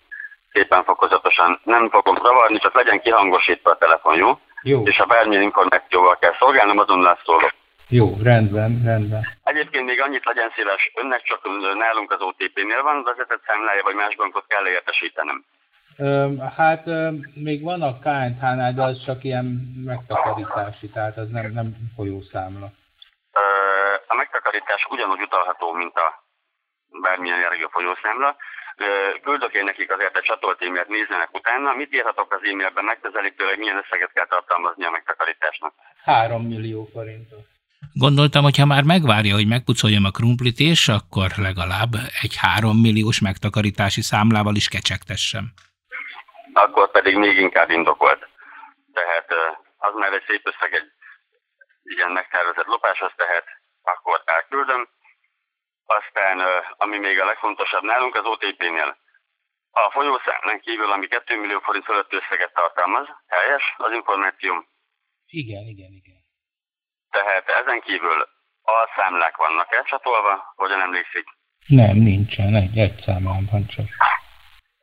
szépen 0.53 0.85
fokozatosan. 0.85 1.61
Nem 1.65 1.91
fogom 1.91 2.17
zavarni, 2.17 2.59
csak 2.59 2.75
legyen 2.75 3.01
kihangosítva 3.01 3.71
a 3.71 3.77
telefon, 3.77 4.17
jó? 4.17 4.39
Jó. 4.63 4.83
És 4.83 4.97
ha 4.97 5.05
bármilyen 5.05 5.43
információval 5.43 6.17
kell 6.19 6.35
szolgálnom, 6.39 6.79
azonnal 6.79 7.19
szólok. 7.25 7.53
Jó, 7.89 8.17
rendben, 8.23 8.83
rendben. 8.85 9.27
Egyébként 9.45 9.85
még 9.85 10.01
annyit 10.01 10.25
legyen 10.25 10.51
szíves, 10.55 10.93
önnek 10.95 11.23
csak 11.23 11.41
nálunk 11.75 12.13
az 12.13 12.21
OTP-nél 12.21 12.83
van 12.83 13.03
vezetett 13.03 13.43
számlája, 13.47 13.83
vagy 13.83 13.95
más 13.95 14.17
bankot 14.17 14.45
kell 14.47 14.67
értesítenem. 14.67 15.45
Hát 16.57 16.83
még 17.35 17.63
van 17.63 17.83
a 17.83 17.99
KNH-nál, 17.99 18.73
de 18.73 18.83
az 18.83 19.05
csak 19.05 19.25
ilyen 19.25 19.45
megtakarítási, 19.85 20.89
tehát 20.89 21.17
az 21.17 21.29
nem, 21.29 21.51
nem 21.53 21.77
folyószámla. 21.97 22.71
A 24.13 24.15
megtakarítás 24.15 24.83
ugyanúgy 24.91 25.23
utalható, 25.29 25.73
mint 25.73 25.97
a 25.97 26.09
bármilyen 27.05 27.41
jellegű 27.41 27.67
folyószámla. 27.71 28.37
Küldök 29.23 29.53
én 29.55 29.65
nekik 29.65 29.93
azért 29.93 30.17
egy 30.17 30.23
csatolt 30.23 30.63
e-mailt, 30.63 30.89
nézzenek 30.89 31.31
utána. 31.33 31.73
Mit 31.73 31.95
írhatok 31.95 32.33
az 32.35 32.41
e-mailben 32.51 32.85
megközelítőleg, 32.85 33.59
milyen 33.59 33.83
összeget 33.83 34.13
kell 34.13 34.27
tartalmazni 34.27 34.85
a 34.85 34.91
megtakarításnak? 34.91 35.73
3 36.05 36.47
millió 36.47 36.89
forintot. 36.93 37.45
Gondoltam, 37.93 38.43
hogy 38.43 38.57
ha 38.57 38.67
már 38.67 38.83
megvárja, 38.83 39.35
hogy 39.35 39.49
megpucoljam 39.49 40.05
a 40.05 40.11
krumplit, 40.11 40.59
és 40.59 40.89
akkor 40.89 41.29
legalább 41.37 41.93
egy 42.23 42.37
3 42.37 42.81
milliós 42.81 43.21
megtakarítási 43.21 44.03
számlával 44.03 44.55
is 44.55 44.69
kecsegtessem 44.69 45.45
akkor 46.53 46.91
pedig 46.91 47.17
még 47.17 47.37
inkább 47.37 47.71
indokolt. 47.71 48.29
Tehát 48.93 49.29
az 49.77 49.95
már 49.95 50.13
egy 50.13 50.25
szép 50.27 50.47
összeg 50.47 50.75
egy 50.75 50.91
ilyen 51.83 52.11
megtervezett 52.11 52.67
lopáshoz 52.67 53.13
tehet, 53.17 53.47
akkor 53.83 54.23
elküldöm. 54.25 54.89
Aztán, 55.85 56.41
ami 56.77 56.99
még 56.99 57.21
a 57.21 57.25
legfontosabb 57.25 57.83
nálunk 57.83 58.15
az 58.15 58.25
OTP-nél, 58.25 58.97
a 59.71 59.91
folyószámlán 59.91 60.61
kívül, 60.61 60.93
ami 60.93 61.07
2 61.07 61.41
millió 61.41 61.59
forint 61.59 61.85
fölött 61.85 62.13
összeget 62.13 62.53
tartalmaz, 62.55 63.07
helyes 63.27 63.75
az 63.77 63.93
információm? 63.93 64.67
Igen, 65.27 65.63
igen, 65.63 65.93
igen. 66.01 66.21
Tehát 67.11 67.49
ezen 67.49 67.81
kívül 67.81 68.21
a 68.63 68.93
számlák 68.97 69.37
vannak 69.37 69.73
elcsatolva, 69.73 70.53
hogyan 70.57 70.81
emlékszik? 70.81 71.25
Nem, 71.67 71.97
nincsen, 71.97 72.55
egy, 72.55 72.79
egy 72.79 73.03
számlám 73.05 73.49
van 73.51 73.67
csak. 73.67 73.87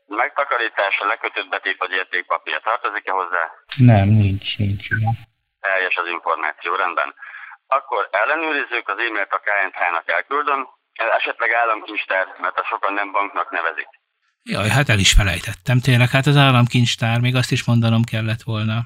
Megtakarítása, 0.06 1.06
lekötött 1.06 1.50
betét 1.50 1.78
vagy 1.78 1.92
értékpapír 1.92 2.62
tartozik-e 2.62 3.12
hozzá? 3.12 3.52
Nem, 3.76 4.08
nincs, 4.08 4.58
nincs, 4.58 4.86
igen. 4.90 5.18
Teljes 5.60 5.96
az 5.96 6.08
információ, 6.08 6.76
rendben. 6.76 7.16
Akkor 7.68 8.10
ellenőrizzük, 8.12 8.88
az 8.90 8.98
e-mailt 9.06 9.32
a 9.32 9.42
KNH-nak 9.46 10.10
elküldöm, 10.18 10.68
esetleg 11.20 11.50
államkincstár, 11.52 12.26
mert 12.42 12.58
a 12.60 12.64
sokan 12.70 12.94
nem 12.94 13.12
banknak 13.12 13.52
nevezik. 13.52 13.90
Jaj, 14.44 14.70
hát 14.70 14.90
el 14.90 15.00
is 15.00 15.12
felejtettem. 15.12 15.80
Tényleg, 15.80 16.10
hát 16.10 16.26
az 16.26 16.38
államkincstár, 16.38 17.20
még 17.20 17.36
azt 17.36 17.52
is 17.52 17.64
mondanom 17.64 18.04
kellett 18.04 18.42
volna, 18.42 18.86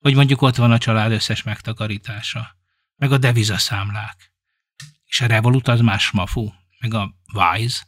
hogy 0.00 0.14
mondjuk 0.14 0.42
ott 0.42 0.56
van 0.56 0.72
a 0.72 0.78
család 0.78 1.12
összes 1.12 1.42
megtakarítása, 1.42 2.40
meg 2.96 3.12
a 3.12 3.18
devizaszámlák. 3.18 4.16
És 5.04 5.20
a 5.20 5.26
Revolut 5.26 5.68
az 5.68 5.80
más 5.80 6.10
mafu, 6.10 6.48
meg 6.80 6.94
a 6.94 7.08
Wise, 7.34 7.82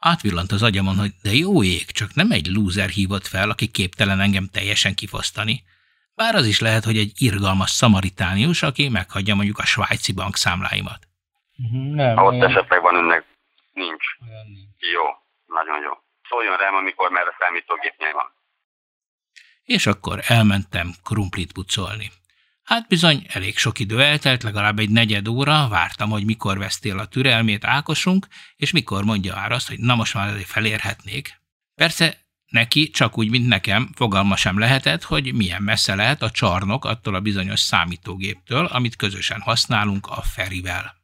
Átvillant 0.00 0.52
az 0.52 0.62
agyamon, 0.62 0.96
hogy 0.96 1.12
de 1.22 1.32
jó 1.32 1.62
ég, 1.62 1.90
csak 1.90 2.14
nem 2.14 2.30
egy 2.30 2.46
lúzer 2.46 2.88
hívott 2.88 3.26
fel, 3.26 3.50
aki 3.50 3.66
képtelen 3.66 4.20
engem 4.20 4.48
teljesen 4.48 4.94
kifosztani. 4.94 5.62
Bár 6.20 6.34
az 6.34 6.46
is 6.46 6.60
lehet, 6.60 6.84
hogy 6.84 6.98
egy 6.98 7.12
irgalmas 7.14 7.70
szamaritánius, 7.70 8.62
aki 8.62 8.88
meghagyja 8.88 9.34
mondjuk 9.34 9.58
a 9.58 9.64
svájci 9.64 10.12
bank 10.12 10.36
számláimat. 10.36 10.98
Mhm, 11.56 11.94
nem, 11.94 12.16
ha 12.16 12.24
ott 12.24 12.32
olyan... 12.32 12.50
esetleg 12.50 12.80
van 12.82 12.94
önnek, 12.94 13.24
nincs. 13.72 14.04
nincs. 14.18 14.64
Jó, 14.94 15.02
nagyon 15.46 15.80
jó. 15.82 15.92
Szóljon 16.28 16.56
rám, 16.56 16.74
amikor 16.74 17.10
már 17.10 17.26
a 17.26 17.34
számítógépnél 17.38 18.12
van. 18.12 18.32
És 19.64 19.86
akkor 19.86 20.20
elmentem 20.26 20.92
krumplit 21.04 21.52
pucolni. 21.52 22.10
Hát 22.62 22.88
bizony, 22.88 23.26
elég 23.28 23.58
sok 23.58 23.78
idő 23.78 24.02
eltelt, 24.02 24.42
legalább 24.42 24.78
egy 24.78 24.90
negyed 24.90 25.28
óra, 25.28 25.68
vártam, 25.68 26.10
hogy 26.10 26.24
mikor 26.24 26.58
vesztél 26.58 26.98
a 26.98 27.06
türelmét 27.06 27.64
Ákosunk, 27.64 28.26
és 28.56 28.72
mikor 28.72 29.04
mondja 29.04 29.34
már 29.34 29.52
azt, 29.52 29.68
hogy 29.68 29.78
na 29.78 29.94
most 29.94 30.14
már 30.14 30.28
azért 30.28 30.48
felérhetnék. 30.48 31.40
Persze 31.74 32.18
neki, 32.50 32.90
csak 32.90 33.18
úgy, 33.18 33.30
mint 33.30 33.48
nekem, 33.48 33.88
fogalma 33.94 34.36
sem 34.36 34.58
lehetett, 34.58 35.02
hogy 35.02 35.34
milyen 35.34 35.62
messze 35.62 35.94
lehet 35.94 36.22
a 36.22 36.30
csarnok 36.30 36.84
attól 36.84 37.14
a 37.14 37.20
bizonyos 37.20 37.60
számítógéptől, 37.60 38.68
amit 38.72 38.96
közösen 38.96 39.40
használunk 39.40 40.06
a 40.06 40.20
Ferivel. 40.34 40.98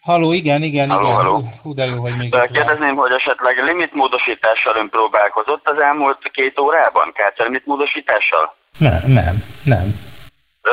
Haló, 0.00 0.32
igen, 0.32 0.62
igen, 0.62 0.90
haló, 0.90 1.04
igen. 1.04 1.16
Haló. 1.16 1.52
Hú, 1.62 1.74
de 1.74 1.84
jó, 1.84 2.00
hogy 2.00 2.16
még... 2.16 2.30
De 2.30 2.46
kérdezném, 2.52 2.96
hogy 2.96 3.10
esetleg 3.10 3.64
limitmódosítással 3.64 4.76
ön 4.76 4.88
próbálkozott 4.88 5.68
az 5.68 5.78
elmúlt 5.78 6.30
két 6.32 6.58
órában? 6.58 7.12
Kártya 7.12 7.44
limitmódosítással? 7.44 8.56
Nem, 8.78 9.02
nem, 9.06 9.44
nem. 9.62 10.00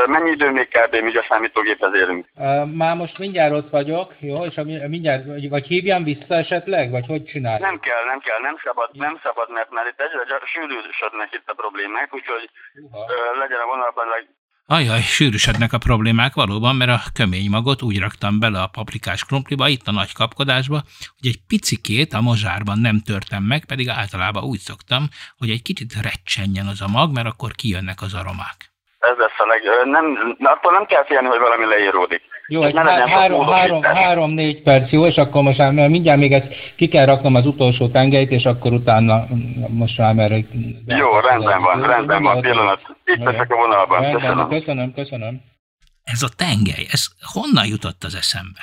Mennyi 0.05 0.31
idő 0.31 0.51
még 0.51 0.67
kb. 0.67 0.95
míg 0.95 1.17
a 1.17 1.25
számítógéphez 1.29 1.93
érünk? 1.93 2.27
Már 2.73 2.95
most 2.95 3.17
mindjárt 3.17 3.53
ott 3.53 3.69
vagyok, 3.69 4.13
jó, 4.19 4.45
és 4.45 4.55
mindjárt, 4.88 5.23
vagy, 5.50 5.67
hívjam 5.67 6.03
vissza 6.03 6.35
esetleg, 6.35 6.91
vagy 6.91 7.05
hogy 7.07 7.23
csinálj? 7.25 7.59
Nem 7.59 7.79
kell, 7.79 8.03
nem 8.05 8.19
kell, 8.19 8.39
nem 8.41 8.57
szabad, 8.63 8.89
nem 8.93 9.19
szabad, 9.23 9.51
mert 9.51 9.69
már 9.69 9.85
itt 9.85 10.01
egyre 10.01 10.39
sűrűsödnek 10.45 11.29
itt 11.31 11.50
a 11.50 11.53
problémák, 11.53 12.13
úgyhogy 12.13 12.50
uh, 12.73 13.39
legyen 13.39 13.59
a 13.59 13.65
vonalban 13.65 14.07
leg... 14.07 14.27
Ajaj, 14.65 15.01
sűrűsödnek 15.01 15.73
a 15.73 15.77
problémák 15.77 16.33
valóban, 16.33 16.75
mert 16.75 16.91
a 16.91 17.01
kömény 17.13 17.50
magot 17.50 17.81
úgy 17.81 18.00
raktam 18.00 18.39
bele 18.39 18.62
a 18.62 18.67
paprikás 18.67 19.25
krumpliba, 19.25 19.67
itt 19.67 19.88
a 19.88 19.91
nagy 19.91 20.13
kapkodásba, 20.13 20.81
hogy 21.17 21.27
egy 21.27 21.39
picikét 21.47 22.13
a 22.13 22.21
mozsárban 22.21 22.79
nem 22.79 23.01
törtem 23.05 23.43
meg, 23.43 23.65
pedig 23.65 23.89
általában 23.89 24.43
úgy 24.43 24.59
szoktam, 24.59 25.03
hogy 25.38 25.50
egy 25.50 25.62
kicsit 25.62 25.93
recsenjen 26.01 26.67
az 26.67 26.81
a 26.81 26.88
mag, 26.88 27.13
mert 27.13 27.27
akkor 27.27 27.51
kijönnek 27.51 28.01
az 28.01 28.13
aromák 28.13 28.73
ez 29.13 29.20
lesz 29.24 29.39
a 29.43 29.46
leg... 29.51 29.62
Nem, 29.96 30.36
attól 30.53 30.72
nem 30.72 30.86
kell 30.86 31.05
félni, 31.05 31.27
hogy 31.27 31.39
valami 31.39 31.65
leíródik. 31.65 32.22
Jó, 32.48 32.63
egy 32.63 32.75
há- 32.75 33.10
három, 33.10 33.46
három, 33.46 33.82
három, 33.82 34.32
négy 34.32 34.62
perc, 34.62 34.91
jó, 34.91 35.05
és 35.05 35.15
akkor 35.15 35.41
most 35.43 35.58
már 35.58 35.72
mindjárt 35.72 36.20
még 36.20 36.34
ezt 36.34 36.48
ki 36.75 36.88
kell 36.88 37.05
raknom 37.05 37.36
az 37.36 37.46
utolsó 37.46 37.89
tengelyt, 37.89 38.32
és 38.32 38.43
akkor 38.43 38.74
utána 38.74 39.27
most 39.67 39.98
már 39.98 40.13
merre... 40.13 40.38
Jó, 40.86 41.20
rendben 41.20 41.62
van, 41.62 41.82
rendben 41.82 42.24
van, 42.24 42.41
pillanat. 42.41 42.82
Itt 43.05 43.24
leszek 43.24 43.51
a 43.51 43.55
vonalban, 43.55 44.12
köszönöm. 44.12 44.50
Köszönöm, 44.50 44.93
köszönöm. 44.93 45.41
Ez 46.03 46.24
a 46.24 46.29
tengely, 46.38 46.86
ez 46.91 47.08
honnan 47.34 47.65
jutott 47.65 48.03
az 48.03 48.15
eszembe? 48.15 48.60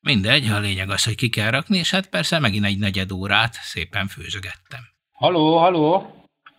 Mindegy, 0.00 0.50
a 0.56 0.58
lényeg 0.58 0.90
az, 0.90 1.04
hogy 1.04 1.14
ki 1.14 1.28
kell 1.28 1.50
rakni, 1.50 1.78
és 1.78 1.90
hát 1.90 2.10
persze 2.10 2.38
megint 2.38 2.64
egy 2.64 2.78
negyed 2.78 3.12
órát 3.12 3.52
szépen 3.52 4.06
főzögettem. 4.06 4.80
Haló, 5.12 5.58
haló! 5.58 6.06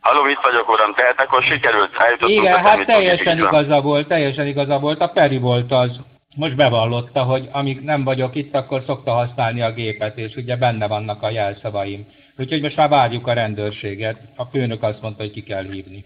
Halló, 0.05 0.25
itt 0.27 0.39
vagyok, 0.41 0.69
uram, 0.69 0.93
tehát 0.93 1.19
akkor 1.19 1.43
sikerült, 1.43 1.95
eljutottunk 1.95 2.41
Igen, 2.41 2.63
hát 2.63 2.85
teljesen 2.85 3.37
igaza 3.37 3.81
volt, 3.81 4.07
teljesen 4.07 4.47
igaza 4.47 4.79
volt, 4.79 4.99
a 4.99 5.07
Peri 5.07 5.37
volt 5.37 5.71
az. 5.71 5.99
Most 6.35 6.55
bevallotta, 6.55 7.23
hogy 7.23 7.49
amíg 7.51 7.81
nem 7.81 8.03
vagyok 8.03 8.35
itt, 8.35 8.55
akkor 8.55 8.83
szokta 8.85 9.11
használni 9.11 9.61
a 9.61 9.71
gépet, 9.71 10.17
és 10.17 10.35
ugye 10.35 10.55
benne 10.55 10.87
vannak 10.87 11.21
a 11.21 11.29
jelszavaim. 11.29 12.07
Úgyhogy 12.37 12.61
most 12.61 12.75
már 12.75 12.89
várjuk 12.89 13.27
a 13.27 13.33
rendőrséget. 13.33 14.17
A 14.35 14.45
főnök 14.45 14.83
azt 14.83 15.01
mondta, 15.01 15.23
hogy 15.23 15.31
ki 15.31 15.43
kell 15.43 15.63
hívni. 15.63 16.05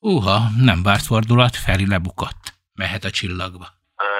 Uha, 0.00 0.38
nem 0.64 0.82
várt 0.82 1.06
fordulat, 1.06 1.56
Feri 1.56 1.88
lebukott. 1.88 2.42
Mehet 2.74 3.04
a 3.04 3.10
csillagba. 3.10 3.66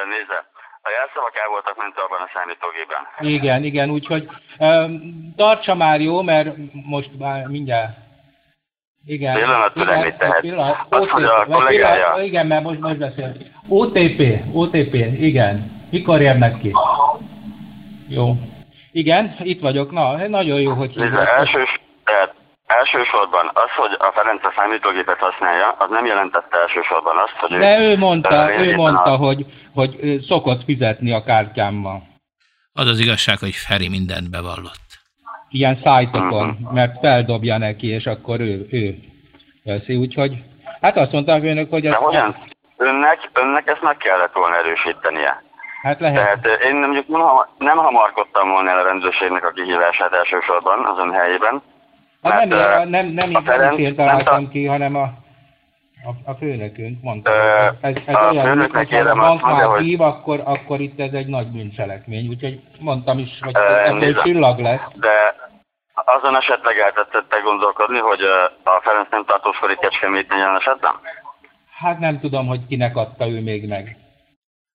Nézze, 0.08 0.38
A 0.82 0.90
jelszavak 0.96 1.36
el 1.42 1.48
voltak 1.50 1.76
mentve 1.76 2.02
abban 2.02 2.20
a 2.20 2.30
számítógépen. 2.34 3.02
Igen, 3.34 3.64
igen, 3.64 3.90
úgyhogy 3.90 4.28
um, 4.58 5.32
tartsa 5.36 5.74
már 5.74 6.00
jó, 6.00 6.22
mert 6.22 6.56
most 6.72 7.10
már 7.18 7.46
mindjárt 7.46 8.02
igen. 9.06 9.34
Pillanat 9.34 9.74
mit 9.74 10.14
tehet. 10.16 10.40
Pillanat, 10.40 10.86
Azt, 10.88 11.08
hogy 11.08 11.24
a 11.24 11.46
kollégája... 11.50 12.04
Pillanat, 12.04 12.26
igen, 12.26 12.46
mert 12.46 12.62
most, 12.62 12.80
most 12.80 12.98
beszél. 12.98 13.36
OTP, 13.68 14.42
OTP, 14.52 14.94
igen. 15.18 15.72
Mikor 15.90 16.20
érnek 16.20 16.60
ki? 16.60 16.72
Jó. 18.08 18.36
Igen, 18.92 19.34
itt 19.38 19.60
vagyok. 19.60 19.90
Na, 19.90 20.28
nagyon 20.28 20.60
jó, 20.60 20.72
hogy... 20.72 20.92
Nézd, 20.94 21.14
elsős, 21.14 21.80
tehát 22.04 22.34
elsősorban 22.66 23.50
az, 23.54 23.70
hogy 23.76 23.92
a 23.98 24.12
Ferenc 24.14 24.44
a 24.44 24.52
számítógépet 24.56 25.18
használja, 25.18 25.68
az 25.78 25.90
nem 25.90 26.06
jelentette 26.06 26.58
elsősorban 26.58 27.16
azt, 27.24 27.36
hogy 27.36 27.58
De 27.58 27.78
ő, 27.78 27.90
ő 27.90 27.96
mondta, 27.96 28.58
ő 28.58 28.74
mondta 28.74 29.12
a... 29.12 29.16
hogy, 29.16 29.46
hogy 29.74 30.20
szokott 30.28 30.64
fizetni 30.64 31.12
a 31.12 31.24
kártyámmal. 31.24 32.02
Az 32.72 32.86
az 32.86 32.98
igazság, 32.98 33.38
hogy 33.38 33.54
Feri 33.54 33.88
mindent 33.88 34.30
bevallott. 34.30 34.83
Ilyen 35.54 35.80
szájtokon, 35.82 36.68
mert 36.72 36.98
feldobja 36.98 37.58
neki, 37.58 37.86
és 37.86 38.06
akkor 38.06 38.40
ő, 38.40 38.66
ő 38.70 38.94
veszi, 39.64 39.96
úgyhogy 39.96 40.42
hát 40.80 40.96
azt 40.96 41.12
mondtam 41.12 41.44
önök, 41.44 41.70
hogy... 41.70 41.82
De 41.82 41.94
hogyan? 41.94 42.36
Önnek, 42.76 43.30
önnek 43.34 43.66
ezt 43.66 43.82
meg 43.82 43.96
kellett 43.96 44.32
volna 44.32 44.56
erősítenie. 44.56 45.42
Hát 45.82 46.00
lehet. 46.00 46.40
Tehát 46.40 46.62
én 46.62 46.76
mondjuk 46.76 47.06
nem 47.58 47.76
hamarkodtam 47.76 48.50
volna 48.50 48.70
el 48.70 48.78
a 48.78 48.82
rendőrségnek 48.82 49.44
a 49.44 49.50
kihívását 49.50 50.12
elsősorban 50.12 50.84
az 50.84 50.98
ön 50.98 51.12
helyében. 51.12 51.62
Hát 52.22 52.44
nem, 52.44 52.58
nem, 52.88 53.06
nem, 53.08 53.30
nem, 53.30 53.42
nem 53.44 53.78
én 53.78 53.96
találtam 53.96 54.48
ki, 54.48 54.66
hanem 54.66 54.94
a, 54.94 55.02
a, 56.04 56.30
a 56.30 56.34
főnökünk 56.34 57.02
mondta. 57.02 57.30
Ö, 57.30 57.86
ez, 57.86 57.94
ez 58.06 58.14
a 58.14 58.28
olyan, 58.30 58.46
főnöknek 58.46 58.90
érem 58.90 59.20
azt 59.20 59.42
mondja, 59.42 59.70
hogy... 59.70 59.82
Hív, 59.82 60.00
akkor, 60.00 60.40
akkor 60.44 60.80
itt 60.80 61.00
ez 61.00 61.12
egy 61.12 61.26
nagy 61.26 61.46
bűncselekmény, 61.46 62.28
úgyhogy 62.28 62.60
mondtam 62.78 63.18
is, 63.18 63.38
hogy 63.40 63.54
ebből 63.84 64.22
csillag 64.22 64.58
lesz. 64.58 64.80
De 64.94 65.42
azon 65.94 66.36
esetleg 66.36 66.78
eltetszett 66.78 67.34
gondolkodni, 67.42 67.98
hogy 67.98 68.20
a 68.62 68.80
Ferenc 68.82 69.10
nem 69.10 69.24
tartózkodik 69.24 69.78
Kecskemét 69.78 70.28
jelen 70.28 70.56
esetben? 70.56 70.92
Hát 71.78 71.98
nem 71.98 72.20
tudom, 72.20 72.46
hogy 72.46 72.66
kinek 72.66 72.96
adta 72.96 73.26
ő 73.28 73.40
még 73.40 73.68
meg. 73.68 73.96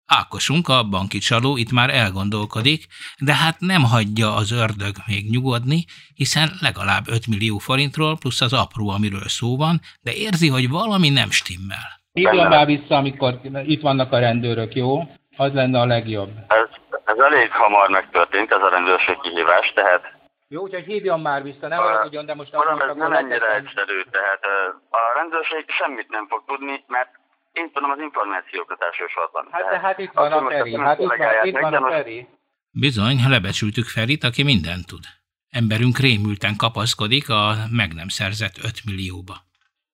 Ákosunk, 0.06 0.68
a 0.68 0.84
banki 0.84 1.18
csaló 1.18 1.58
itt 1.58 1.72
már 1.72 1.90
elgondolkodik, 1.90 2.86
de 3.26 3.36
hát 3.36 3.56
nem 3.60 3.84
hagyja 3.84 4.36
az 4.36 4.52
ördög 4.52 4.96
még 5.08 5.30
nyugodni, 5.30 5.86
hiszen 6.16 6.50
legalább 6.62 7.08
5 7.08 7.28
millió 7.28 7.58
forintról 7.58 8.18
plusz 8.18 8.42
az 8.42 8.54
apró, 8.54 8.90
amiről 8.90 9.28
szó 9.28 9.58
van, 9.58 9.80
de 10.02 10.12
érzi, 10.14 10.50
hogy 10.50 10.70
valami 10.70 11.10
nem 11.10 11.30
stimmel. 11.30 11.88
Hívjon 12.14 12.48
már 12.48 12.66
vissza, 12.66 12.96
amikor 12.96 13.40
itt 13.66 13.82
vannak 13.82 14.12
a 14.12 14.20
rendőrök, 14.20 14.76
jó? 14.76 15.00
Az 15.38 15.54
lenne 15.54 15.80
a 15.80 15.86
legjobb. 15.86 16.30
Ez, 16.48 16.70
ez 17.06 17.18
elég 17.18 17.52
hamar 17.52 17.90
megtörtént, 17.90 18.52
ez 18.52 18.62
a 18.62 18.70
rendőrség 18.70 19.18
kihívás, 19.22 19.72
tehát... 19.76 20.19
Jó, 20.52 20.62
úgyhogy 20.62 20.86
hívjon 20.86 21.20
már 21.20 21.44
vissza, 21.44 21.68
nem 21.68 21.80
haragudjon, 21.80 22.26
de 22.26 22.34
most... 22.34 22.56
Uram, 22.56 22.80
ez 22.80 22.96
nem 22.96 23.14
ennyire 23.14 23.56
egyszerű, 23.56 24.02
tehát 24.12 24.44
a 24.90 25.00
rendőrség 25.16 25.66
semmit 25.68 26.10
nem 26.10 26.28
fog 26.28 26.44
tudni, 26.48 26.84
mert 26.88 27.10
én 27.54 27.72
tudom 27.72 27.90
az 27.90 28.00
információkat 28.00 28.82
elsősorban. 28.82 29.48
Hát 29.52 29.70
de 29.70 29.80
hát 29.80 30.00
itt 30.00 30.12
van 30.12 30.32
a 30.32 30.50
Feri, 30.50 30.78
hát 30.78 31.00
itt 31.00 31.08
van, 31.08 31.46
itt 31.46 31.60
van 31.60 31.74
a 31.74 31.90
Feri. 31.90 32.28
Bizony, 32.72 33.18
lebecsültük 33.28 33.86
Ferit, 33.86 34.24
aki 34.24 34.44
mindent 34.44 34.86
tud. 34.88 35.04
Emberünk 35.50 35.98
rémülten 35.98 36.56
kapaszkodik 36.58 37.30
a 37.30 37.54
meg 37.72 37.94
nem 37.94 38.08
szerzett 38.08 38.58
5 38.58 38.72
millióba. 38.86 39.36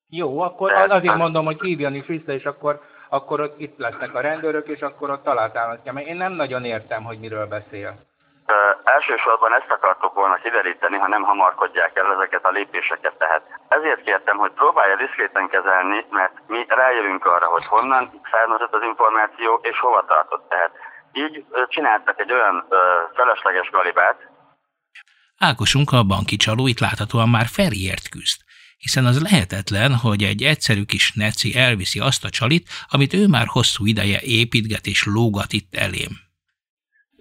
Jó, 0.10 0.40
akkor 0.40 0.72
azért 0.72 1.16
mondom, 1.16 1.46
hogy 1.46 1.62
hívjon 1.62 1.96
is 1.96 2.06
vissza, 2.06 2.32
és 2.32 2.44
akkor, 2.44 2.82
akkor 3.10 3.40
ott 3.40 3.60
itt 3.60 3.78
lesznek 3.78 4.16
a 4.16 4.22
rendőrök, 4.22 4.68
és 4.68 4.80
akkor 4.80 5.10
ott 5.10 5.24
találtámasztja. 5.24 5.94
Mert 5.94 6.08
én 6.08 6.16
nem 6.16 6.34
nagyon 6.34 6.66
értem, 6.66 7.04
hogy 7.04 7.20
miről 7.20 7.46
beszél. 7.48 8.14
Elsősorban 8.84 9.54
ezt 9.60 9.72
akartok 9.78 10.14
volna 10.14 10.36
kideríteni, 10.36 10.98
ha 10.98 11.08
nem 11.08 11.24
hamarkodják 11.24 11.98
el 11.98 12.14
ezeket 12.16 12.46
a 12.46 12.50
lépéseket. 12.50 13.16
Tehát 13.18 13.44
ezért 13.68 14.02
kértem, 14.04 14.38
hogy 14.38 14.52
próbálja 14.52 14.96
diszkréten 14.96 15.48
kezelni, 15.48 16.06
mert 16.10 16.34
mi 16.48 16.66
rájövünk 16.68 17.26
arra, 17.26 17.48
hogy 17.48 17.66
honnan 17.66 18.22
származott 18.32 18.74
az 18.74 18.84
információ 18.84 19.60
és 19.62 19.80
hova 19.80 20.06
tartott. 20.08 20.50
Tehát 20.50 20.72
így 21.14 21.46
csináltak 21.68 22.20
egy 22.20 22.32
olyan 22.32 22.66
ö, 22.70 22.78
felesleges 23.14 23.70
galibát. 23.70 24.18
Ákosunk 25.40 25.92
a 25.92 26.04
banki 26.04 26.36
csaló 26.36 26.68
itt 26.68 26.80
láthatóan 26.80 27.30
már 27.30 27.46
Feriért 27.56 28.10
küzd 28.10 28.44
hiszen 28.78 29.06
az 29.06 29.22
lehetetlen, 29.22 29.96
hogy 29.96 30.24
egy 30.24 30.44
egyszerű 30.44 30.84
kis 30.84 31.14
neci 31.14 31.56
elviszi 31.58 32.00
azt 32.00 32.24
a 32.24 32.30
csalit, 32.30 32.70
amit 32.88 33.14
ő 33.14 33.28
már 33.28 33.46
hosszú 33.48 33.86
ideje 33.86 34.20
építget 34.22 34.86
és 34.86 35.06
lógat 35.06 35.54
itt 35.54 35.76
elém 35.76 36.25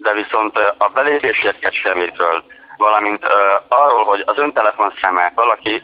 de 0.05 0.13
viszont 0.13 0.57
a 0.77 0.87
belépésért 0.93 1.73
semmitről, 1.73 2.43
valamint 2.77 3.23
uh, 3.23 3.31
arról, 3.67 4.03
hogy 4.03 4.23
az 4.25 4.37
ön 4.37 4.53
telefonszámát 4.53 5.33
valaki 5.35 5.83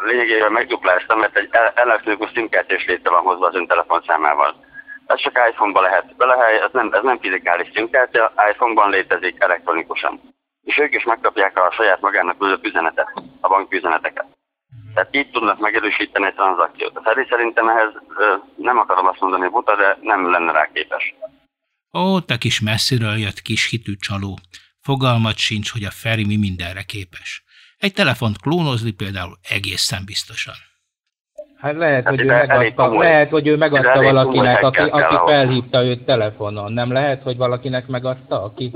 lényegében 0.00 0.52
megduplázta, 0.52 1.16
mert 1.16 1.36
egy 1.36 1.48
elektronikus 1.74 2.30
szimkártyás 2.34 2.84
létre 2.86 3.10
van 3.10 3.22
hozva 3.22 3.46
az 3.46 3.54
ön 3.54 3.66
telefonszámával. 3.66 4.54
Ez 5.06 5.18
csak 5.20 5.48
iPhone-ban 5.50 5.82
lehet 5.82 6.16
belehely, 6.16 6.56
ez 6.60 6.72
nem, 6.72 6.88
ez 6.92 7.02
nem 7.02 7.18
fizikális 7.18 7.70
szimkártya, 7.74 8.32
iPhone-ban 8.50 8.90
létezik 8.90 9.42
elektronikusan. 9.42 10.20
És 10.62 10.78
ők 10.78 10.94
is 10.94 11.04
megkapják 11.04 11.58
a 11.58 11.70
saját 11.70 12.00
magának 12.00 12.38
küldött 12.38 12.64
üzenetet, 12.64 13.12
a 13.40 13.48
bank 13.48 13.74
üzeneteket. 13.74 14.26
Tehát 14.94 15.16
így 15.16 15.30
tudnak 15.30 15.58
megerősíteni 15.58 16.26
egy 16.26 16.34
tranzakciót. 16.34 17.00
Feri 17.02 17.26
szerintem 17.28 17.68
ehhez 17.68 17.92
nem 18.56 18.78
akarom 18.78 19.06
azt 19.06 19.20
mondani 19.20 19.48
buta, 19.48 19.76
de 19.76 19.96
nem 20.00 20.30
lenne 20.30 20.52
rá 20.52 20.68
képes. 20.72 21.14
Ó, 21.98 22.20
te 22.20 22.38
kis 22.38 22.60
messziről 22.60 23.16
jött 23.16 23.40
kis 23.42 23.70
hitű 23.70 23.94
csaló. 23.96 24.38
Fogalmat 24.80 25.36
sincs, 25.36 25.72
hogy 25.72 25.84
a 25.84 25.90
Feri 25.90 26.24
mi 26.24 26.36
mindenre 26.36 26.82
képes. 26.82 27.44
Egy 27.78 27.92
telefont 27.92 28.40
klónozni 28.40 28.90
például 28.90 29.38
egészen 29.48 30.02
biztosan. 30.04 30.54
Hát 31.58 31.74
lehet, 31.74 32.08
hogy 32.08 32.20
ő 32.20 32.24
megadta, 32.24 32.98
lehet, 32.98 33.30
hogy 33.30 33.46
ő 33.46 33.56
megadta 33.56 34.02
valakinek, 34.02 34.62
aki, 34.62 34.80
aki 34.80 35.16
felhívta 35.26 35.84
őt 35.84 36.04
telefonon. 36.04 36.72
Nem 36.72 36.92
lehet, 36.92 37.22
hogy 37.22 37.36
valakinek 37.36 37.86
megadta, 37.86 38.42
aki... 38.42 38.72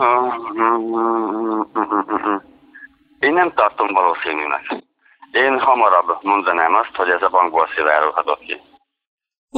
Én 3.18 3.32
nem 3.32 3.52
tartom 3.54 3.92
valószínűnek. 3.92 4.84
Én 5.32 5.58
hamarabb 5.58 6.18
mondanám 6.22 6.74
azt, 6.74 6.96
hogy 6.96 7.08
ez 7.08 7.22
a 7.22 7.28
bankból 7.28 7.68
szivárolhatott 7.74 8.40
ki. 8.40 8.60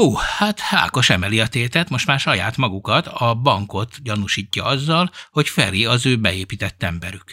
Ú, 0.05 0.09
hát 0.39 0.59
Hákos 0.73 1.09
emeli 1.17 1.39
a 1.41 1.53
tétet, 1.57 1.89
most 1.95 2.07
már 2.11 2.19
saját 2.19 2.57
magukat, 2.65 3.07
a 3.27 3.29
bankot 3.49 3.93
gyanúsítja 4.09 4.63
azzal, 4.75 5.07
hogy 5.37 5.49
Feri 5.57 5.83
az 5.95 6.03
ő 6.11 6.13
beépített 6.27 6.81
emberük. 6.91 7.29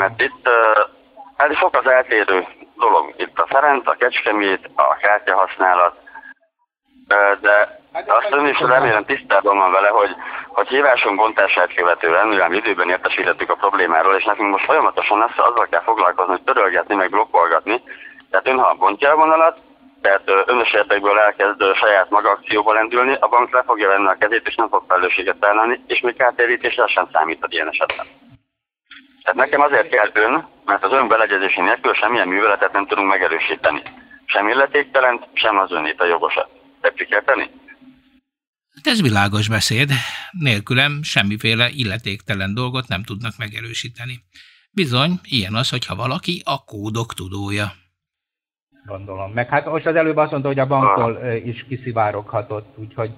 Mert 0.00 0.18
itt 0.28 0.42
uh, 0.56 1.44
ez 1.44 1.56
sok 1.56 1.74
az 1.80 1.86
eltérő 1.96 2.38
dolog. 2.84 3.04
Itt 3.24 3.36
a 3.44 3.46
Ferenc, 3.52 3.86
a 3.88 3.96
Kecskemét, 3.98 4.70
a 4.74 4.96
kártyahasználat, 5.04 5.94
uh, 7.14 7.40
de 7.46 7.54
hát 7.92 8.10
azt 8.18 8.32
ön 8.38 8.46
is 8.46 8.58
remélem 8.58 9.04
tisztában 9.04 9.56
van 9.56 9.72
vele, 9.72 9.88
hogy, 9.88 10.12
hogy 10.48 10.68
híváson 10.68 11.16
bontását 11.16 11.74
követően, 11.74 12.28
mivel 12.28 12.52
időben 12.52 12.88
értesítettük 12.88 13.50
a 13.50 13.60
problémáról, 13.62 14.14
és 14.14 14.24
nekünk 14.24 14.50
most 14.50 14.64
folyamatosan 14.64 15.18
lesz, 15.18 15.38
azzal 15.48 15.66
kell 15.70 15.82
foglalkozni, 15.82 16.32
hogy 16.32 16.42
törölgetni, 16.42 16.94
meg 16.94 17.10
blokkolgatni. 17.10 17.82
Tehát 18.30 18.48
ön, 18.48 18.58
ha 18.58 18.74
bontja 18.74 19.10
a 19.10 19.16
vonalat, 19.16 19.65
tehát 20.06 20.48
önös 20.48 20.72
érdekből 20.72 21.18
elkezd 21.18 21.60
saját 21.82 22.10
maga 22.10 22.30
akcióba 22.30 22.72
lendülni, 22.72 23.14
a 23.20 23.28
bank 23.28 23.52
le 23.52 23.62
fogja 23.66 23.88
venni 23.88 24.06
a 24.06 24.16
kezét, 24.20 24.46
és 24.48 24.54
nem 24.54 24.68
fog 24.68 24.84
felelősséget 24.88 25.36
vállalni, 25.40 25.80
és 25.86 26.00
még 26.00 26.16
kártérítésre 26.16 26.86
sem 26.86 27.08
számít 27.12 27.46
ilyen 27.48 27.68
esetben. 27.68 28.06
Tehát 29.22 29.38
nekem 29.42 29.60
azért 29.60 29.88
kell 29.88 30.10
ön, 30.12 30.48
mert 30.64 30.84
az 30.84 30.92
ön 30.92 31.08
beleegyezési 31.08 31.60
nélkül 31.60 31.94
semmilyen 31.94 32.28
műveletet 32.28 32.72
nem 32.72 32.86
tudunk 32.86 33.08
megerősíteni. 33.08 33.82
Sem 34.26 34.48
illetéktelent, 34.48 35.22
sem 35.32 35.58
az 35.58 35.72
önét 35.72 36.00
a 36.00 36.06
jogosat. 36.06 36.48
Tetszik 36.80 37.08
érteni? 37.08 37.50
Hát 38.74 38.86
ez 38.86 39.02
világos 39.02 39.48
beszéd. 39.48 39.90
Nélkülem 40.30 41.02
semmiféle 41.02 41.68
illetéktelen 41.70 42.54
dolgot 42.54 42.88
nem 42.88 43.02
tudnak 43.02 43.32
megerősíteni. 43.38 44.24
Bizony, 44.70 45.12
ilyen 45.22 45.54
az, 45.54 45.70
hogyha 45.70 45.94
valaki 45.94 46.42
a 46.44 46.64
kódok 46.64 47.14
tudója 47.14 47.66
gondolom. 48.86 49.30
Meg 49.32 49.48
hát 49.48 49.66
most 49.66 49.86
az 49.86 49.94
előbb 49.94 50.16
azt 50.16 50.30
mondta, 50.30 50.48
hogy 50.48 50.58
a 50.58 50.66
banktól 50.66 51.18
is 51.44 51.64
kiszivároghatott, 51.68 52.74
úgyhogy 52.76 53.10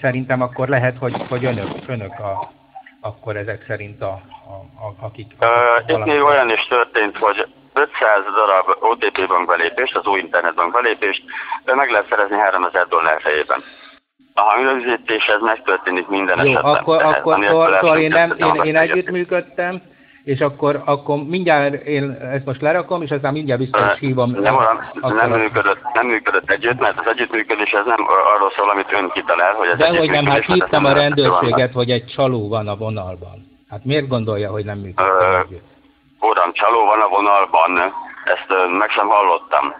szerintem 0.00 0.42
akkor 0.42 0.68
lehet, 0.68 0.98
hogy, 0.98 1.14
hogy 1.28 1.44
önök, 1.44 1.68
önök 1.86 2.18
a, 2.18 2.52
akkor 3.00 3.36
ezek 3.36 3.64
szerint 3.66 4.02
a, 4.02 4.20
a, 4.52 4.84
a 4.86 4.94
akik... 5.06 5.32
Uh, 5.40 5.96
itt 5.96 6.04
még 6.04 6.22
olyan 6.22 6.50
is 6.50 6.66
történt, 6.68 7.16
hogy 7.16 7.46
500 7.74 7.90
darab 8.34 8.76
OTP 8.80 9.28
bankbelépést, 9.28 9.96
az 9.96 10.06
új 10.06 10.20
internetbank 10.20 10.72
belépést 10.72 11.22
meg 11.64 11.90
lehet 11.90 12.08
szerezni 12.08 12.36
3000 12.36 12.86
dollár 12.86 13.20
fejében. 13.20 13.62
A 14.34 14.40
hangrögzítés 14.40 15.26
ez 15.26 15.40
megtörténik 15.40 16.08
minden 16.08 16.36
Jó, 16.36 16.50
esetben. 16.50 16.74
Akkor, 16.74 17.02
akkor 17.02 17.44
szóval, 17.44 17.78
szóval 17.80 17.98
én, 17.98 18.08
nem, 18.08 18.34
én, 18.36 18.62
én 18.62 18.76
együttműködtem, 18.76 19.82
és 20.24 20.40
akkor, 20.40 20.82
akkor 20.84 21.16
mindjárt 21.16 21.86
én 21.86 22.10
ezt 22.10 22.44
most 22.44 22.60
lerakom, 22.60 23.02
és 23.02 23.10
aztán 23.10 23.32
mindjárt 23.32 23.60
biztos 23.60 23.98
hívom. 23.98 24.30
Nem, 24.30 24.54
nem, 25.00 25.16
nem, 25.16 25.30
működött, 25.30 25.80
nem 25.94 26.06
működött 26.06 26.50
együtt, 26.50 26.80
mert 26.80 26.98
az 26.98 27.06
együttműködés 27.06 27.70
ez 27.70 27.84
nem 27.84 28.06
arról 28.34 28.50
szól, 28.56 28.70
amit 28.70 28.92
ön 28.92 29.10
kitalál, 29.14 29.54
hogy 29.54 29.68
ez 29.68 29.78
De 29.78 29.98
hogy 29.98 30.10
nem, 30.10 30.26
hát 30.26 30.44
hívtam 30.44 30.84
a 30.84 30.92
rendőrséget, 30.92 31.72
hogy 31.72 31.90
egy 31.90 32.04
csaló 32.04 32.48
van 32.48 32.68
a 32.68 32.76
vonalban. 32.76 33.48
Hát 33.70 33.84
miért 33.84 34.08
gondolja, 34.08 34.50
hogy 34.50 34.64
nem 34.64 34.78
működik 34.78 35.12
együtt? 35.44 35.68
Uram, 36.20 36.52
csaló 36.52 36.84
van 36.84 37.00
a 37.00 37.08
vonalban, 37.08 37.94
ezt 38.24 38.78
meg 38.78 38.90
sem 38.90 39.08
hallottam. 39.08 39.74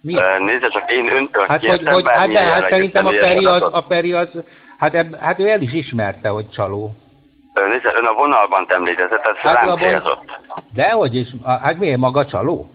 Mi? 0.00 0.14
Nézze, 0.38 0.68
csak 0.68 0.92
én 0.92 1.12
öntől 1.12 1.44
hát, 1.48 1.66
hogy, 1.66 1.88
hogy, 1.88 2.04
hát, 2.06 2.28
de, 2.28 2.40
hát 2.40 2.68
szerintem 2.68 3.06
a 3.06 3.10
Peri, 3.10 3.44
az, 3.44 3.62
a 3.72 3.80
Peri 3.80 4.12
az, 4.12 4.28
hát, 4.78 4.94
eb, 4.94 5.16
hát 5.16 5.38
ő 5.38 5.48
el 5.48 5.60
is 5.60 5.72
ismerte, 5.72 6.28
hogy 6.28 6.50
csaló. 6.50 6.94
Ön 7.98 8.06
a 8.06 8.12
vonalban 8.12 8.64
említett, 8.68 9.08
tehát 9.08 9.36
hát 9.38 9.54
rám 9.54 9.76
célzott. 9.78 10.22
Dehogy 10.72 11.14
is, 11.14 11.28
hát 11.44 11.78
miért 11.78 11.98
maga 11.98 12.26
csaló? 12.26 12.70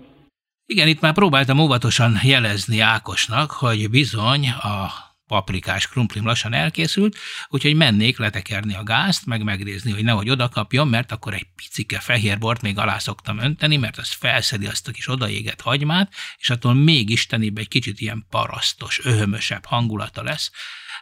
Igen, 0.66 0.88
itt 0.88 1.02
már 1.02 1.14
próbáltam 1.14 1.60
óvatosan 1.60 2.20
jelezni 2.24 2.80
Ákosnak, 2.80 3.52
hogy 3.52 3.90
bizony 3.90 4.50
a 4.50 4.88
paprikás 5.28 5.88
krumplim 5.88 6.26
lassan 6.26 6.54
elkészült, 6.54 7.16
úgyhogy 7.48 7.76
mennék 7.76 8.18
letekerni 8.18 8.76
a 8.76 8.84
gázt, 8.84 9.26
meg 9.26 9.44
megnézni, 9.44 9.92
hogy 9.92 10.04
nehogy 10.04 10.30
oda 10.30 10.50
kapjon, 10.50 10.88
mert 10.88 11.12
akkor 11.12 11.34
egy 11.34 11.48
picike 11.56 12.00
fehér 12.00 12.38
bort 12.38 12.62
még 12.62 12.78
alá 12.78 12.98
szoktam 12.98 13.40
önteni, 13.40 13.78
mert 13.78 13.98
az 13.98 14.12
felszedi 14.12 14.66
azt 14.66 14.88
a 14.88 14.92
kis 14.92 15.10
odaégett 15.10 15.62
hagymát, 15.62 16.12
és 16.38 16.50
attól 16.50 16.74
még 16.74 17.10
istenibb 17.10 17.58
egy 17.58 17.68
kicsit 17.68 18.00
ilyen 18.00 18.26
parasztos, 18.30 19.06
öhömösebb 19.06 19.66
hangulata 19.66 20.24
lesz. 20.24 20.52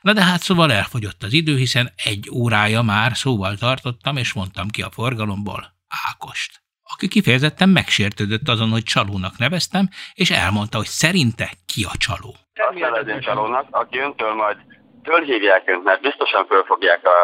Na 0.02 0.14
de 0.14 0.24
hát 0.24 0.42
szóval 0.42 0.72
elfogyott 0.72 1.24
az 1.24 1.34
idő, 1.34 1.56
hiszen 1.56 1.90
egy 2.04 2.30
órája 2.34 2.82
már 2.82 3.12
szóval 3.14 3.56
tartottam, 3.56 4.18
és 4.18 4.34
mondtam 4.34 4.68
ki 4.68 4.82
a 4.82 4.90
forgalomból 4.90 5.74
Ákost 6.10 6.62
aki 6.94 7.08
kifejezetten 7.08 7.70
megsértődött 7.70 8.48
azon, 8.54 8.70
hogy 8.70 8.84
csalónak 8.84 9.36
neveztem, 9.38 9.86
és 10.14 10.30
elmondta, 10.44 10.78
hogy 10.78 10.94
szerinte 11.02 11.48
ki 11.72 11.82
a 11.94 11.96
csaló. 12.06 12.32
Azt 12.70 12.80
nevezém 12.80 13.20
csalónak, 13.20 13.66
aki 13.72 13.98
öntől 13.98 14.34
majd 14.34 14.58
fölhívják 15.04 15.64
önt, 15.70 15.84
mert 15.84 16.02
biztosan 16.02 16.46
fölfogják 16.46 17.02
a, 17.06 17.18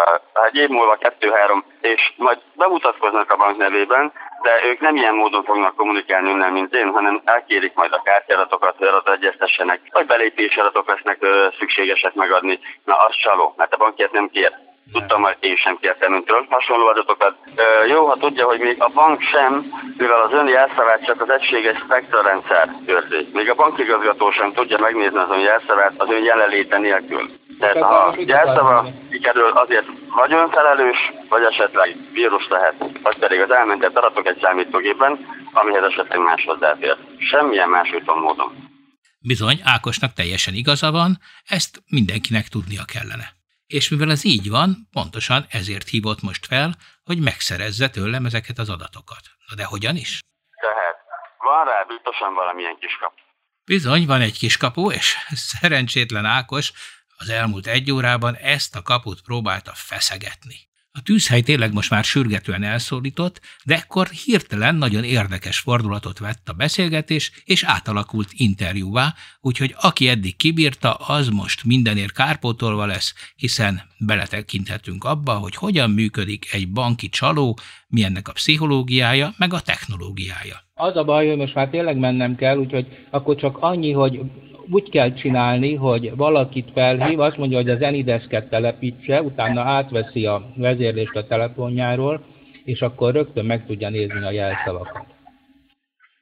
egy 0.47 0.55
év 0.55 0.69
múlva 0.69 0.95
kettő-három, 0.95 1.65
és 1.81 2.01
majd 2.15 2.39
bemutatkoznak 2.55 3.31
a 3.31 3.35
bank 3.35 3.57
nevében, 3.57 4.11
de 4.47 4.67
ők 4.69 4.79
nem 4.79 4.95
ilyen 4.95 5.15
módon 5.15 5.43
fognak 5.43 5.75
kommunikálni 5.75 6.29
önnel, 6.29 6.51
mint 6.51 6.73
én, 6.73 6.89
hanem 6.91 7.21
elkérik 7.25 7.73
majd 7.75 7.93
a 7.93 8.01
kártyadatokat, 8.01 8.75
hogy 8.77 8.87
adat 8.87 9.09
egyeztessenek, 9.09 9.79
vagy 9.91 10.05
belépési 10.05 10.59
adatok 10.59 10.87
lesznek 10.87 11.17
ö, 11.19 11.47
szükségesek 11.59 12.13
megadni. 12.13 12.59
Na, 12.85 12.95
az 12.95 13.15
csaló, 13.15 13.53
mert 13.57 13.73
a 13.73 13.77
bankját 13.77 14.11
nem 14.11 14.29
kér. 14.29 14.51
Tudtam, 14.93 15.21
hogy 15.21 15.35
én 15.39 15.55
sem 15.55 15.77
kértem 15.81 16.13
öntől 16.13 16.45
hasonló 16.49 16.85
adatokat. 16.87 17.35
Ö, 17.55 17.85
jó, 17.85 18.05
ha 18.05 18.17
tudja, 18.17 18.45
hogy 18.45 18.59
még 18.59 18.75
a 18.79 18.89
bank 18.93 19.21
sem, 19.21 19.51
mivel 19.97 20.21
az 20.21 20.33
ön 20.33 20.47
jelszavát 20.47 21.05
csak 21.05 21.21
az 21.21 21.29
egységes 21.29 21.77
spektrarendszer 21.77 22.69
őrzi. 22.85 23.29
Még 23.33 23.49
a 23.49 23.55
bankigazgató 23.55 24.31
sem 24.31 24.53
tudja 24.53 24.77
megnézni 24.79 25.17
az 25.17 25.29
ön 25.29 25.39
jelszavát 25.39 25.93
az 25.97 26.09
ön 26.09 26.23
jelenléte 26.23 26.77
nélkül. 26.77 27.29
Tehát 27.59 27.81
ha 27.81 28.13
jelszava 28.17 28.85
kikerül, 29.11 29.49
azért 29.49 29.85
vagy 30.15 30.33
önfelelős, 30.33 30.97
vagy 31.29 31.43
esetleg 31.43 31.97
vírus 32.11 32.47
lehet, 32.47 32.75
vagy 33.01 33.17
pedig 33.17 33.39
az 33.39 33.51
elmentett 33.51 33.97
adatok 33.97 34.27
egy 34.27 34.39
számítógépen, 34.41 35.19
amihez 35.53 35.83
esetleg 35.83 36.19
más 36.19 36.43
hozzáfér. 36.43 36.97
Semmilyen 37.17 37.69
más 37.69 37.91
úton 37.91 38.17
módon. 38.17 38.75
Bizony, 39.19 39.59
Ákosnak 39.63 40.13
teljesen 40.13 40.53
igaza 40.53 40.91
van, 40.91 41.17
ezt 41.45 41.81
mindenkinek 41.89 42.47
tudnia 42.47 42.83
kellene. 42.93 43.27
És 43.67 43.89
mivel 43.89 44.11
ez 44.11 44.25
így 44.25 44.49
van, 44.49 44.87
pontosan 44.91 45.45
ezért 45.49 45.87
hívott 45.87 46.21
most 46.21 46.45
fel, 46.45 46.69
hogy 47.03 47.19
megszerezze 47.19 47.89
tőlem 47.89 48.25
ezeket 48.25 48.57
az 48.57 48.69
adatokat. 48.69 49.23
Na 49.47 49.55
de 49.55 49.65
hogyan 49.65 49.95
is? 49.95 50.19
Tehát 50.61 50.97
van 51.37 51.65
rá 51.65 51.83
biztosan 51.87 52.33
valamilyen 52.33 52.77
kiskapu. 52.79 53.21
Bizony, 53.65 54.05
van 54.05 54.21
egy 54.21 54.37
kiskapu, 54.37 54.91
és 54.91 55.17
szerencsétlen 55.51 56.25
Ákos 56.25 56.71
az 57.17 57.29
elmúlt 57.29 57.67
egy 57.67 57.91
órában 57.91 58.35
ezt 58.35 58.75
a 58.75 58.81
kaput 58.81 59.21
próbálta 59.21 59.71
feszegetni. 59.75 60.67
A 60.97 61.01
tűzhely 61.01 61.41
tényleg 61.41 61.73
most 61.73 61.89
már 61.89 62.03
sürgetően 62.03 62.63
elszólított, 62.63 63.41
de 63.63 63.75
ekkor 63.75 64.07
hirtelen 64.07 64.75
nagyon 64.75 65.03
érdekes 65.03 65.59
fordulatot 65.59 66.19
vett 66.19 66.49
a 66.49 66.53
beszélgetés, 66.53 67.31
és 67.43 67.63
átalakult 67.63 68.29
interjúvá, 68.31 69.15
úgyhogy 69.39 69.75
aki 69.79 70.07
eddig 70.07 70.35
kibírta, 70.35 70.93
az 70.93 71.27
most 71.27 71.63
mindenért 71.63 72.13
kárpótolva 72.13 72.85
lesz, 72.85 73.13
hiszen 73.35 73.81
beletekinthetünk 73.97 75.03
abba, 75.03 75.33
hogy 75.33 75.55
hogyan 75.55 75.91
működik 75.91 76.53
egy 76.53 76.71
banki 76.71 77.09
csaló, 77.09 77.59
mi 77.87 78.03
ennek 78.03 78.27
a 78.27 78.33
pszichológiája, 78.33 79.33
meg 79.37 79.53
a 79.53 79.61
technológiája. 79.61 80.66
Az 80.79 80.95
a 80.95 81.03
baj, 81.03 81.27
hogy 81.27 81.37
most 81.37 81.55
már 81.55 81.69
tényleg 81.69 81.97
mennem 81.97 82.35
kell, 82.35 82.57
úgyhogy 82.57 82.87
akkor 83.09 83.35
csak 83.35 83.57
annyi, 83.59 83.91
hogy 83.91 84.21
úgy 84.69 84.89
kell 84.89 85.13
csinálni, 85.13 85.75
hogy 85.75 86.15
valakit 86.15 86.71
felhív, 86.73 87.19
azt 87.19 87.37
mondja, 87.37 87.57
hogy 87.57 87.69
az 87.69 87.81
Enidesket 87.81 88.49
telepítse, 88.49 89.21
utána 89.21 89.61
átveszi 89.61 90.25
a 90.25 90.41
vezérlést 90.55 91.15
a 91.15 91.27
telefonjáról, 91.27 92.25
és 92.63 92.81
akkor 92.81 93.13
rögtön 93.13 93.45
meg 93.45 93.65
tudja 93.65 93.89
nézni 93.89 94.25
a 94.25 94.31
jelszavakat. 94.31 95.05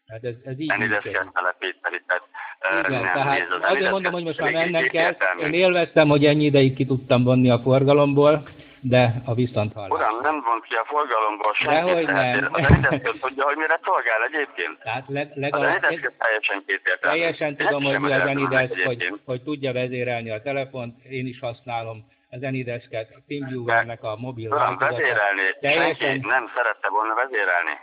Hát 0.07 0.23
ez, 0.23 0.35
ez 0.43 0.59
így 0.59 0.71
Enidesket 0.71 1.31
telepíteni, 1.33 2.01
tehát 2.07 2.23
igen, 2.87 3.01
nem 3.01 3.13
tehát 3.13 3.47
azért 3.61 3.91
mondom, 3.91 4.13
hogy 4.13 4.23
most 4.23 4.39
már 4.39 4.51
mennem 4.51 4.87
kell. 4.87 5.15
Én 5.41 5.53
élveztem, 5.53 6.07
hogy 6.07 6.25
ennyi 6.25 6.43
ideig 6.43 6.75
ki 6.75 6.85
tudtam 6.85 7.23
vonni 7.23 7.49
a 7.49 7.59
forgalomból, 7.59 8.47
de 8.93 9.03
a 9.25 9.33
hallás. 9.73 9.89
Uram, 9.89 10.21
nem 10.21 10.41
vont 10.47 10.63
ki 10.63 10.75
a 10.75 10.85
forgalomból 10.85 11.53
senki. 11.53 11.75
Dehogy 11.75 12.05
nem. 12.05 12.47
Az 12.51 12.63
Enideszköz 12.63 13.19
tudja, 13.21 13.43
hogy 13.43 13.57
mire 13.57 13.79
szolgál 13.83 14.21
egyébként. 14.29 14.79
Tehát 14.83 15.05
leg, 15.07 15.31
legalább... 15.35 15.83
Az 15.83 16.11
teljesen 16.17 16.63
kétértelmű. 16.67 17.17
Teljesen 17.17 17.55
tudom, 17.55 17.83
hogy 17.83 17.99
mi 17.99 18.11
az 18.11 18.27
Enidesz, 18.27 18.83
hogy, 18.83 19.21
hogy 19.25 19.41
tudja 19.43 19.71
vezérelni 19.73 20.29
a 20.31 20.41
telefont, 20.41 20.93
én 21.03 21.25
is 21.27 21.39
használom 21.39 21.97
az 22.29 22.43
Enidesket, 22.43 23.07
a 23.17 23.19
TeamViewer-nek 23.27 24.03
a 24.03 24.15
mobil 24.15 24.51
Uram, 24.51 24.77
vezérelni, 24.77 25.45
teljesen... 25.59 25.95
senki 25.95 26.27
nem 26.27 26.45
szerette 26.55 26.89
volna 26.89 27.13
vezérelni 27.13 27.75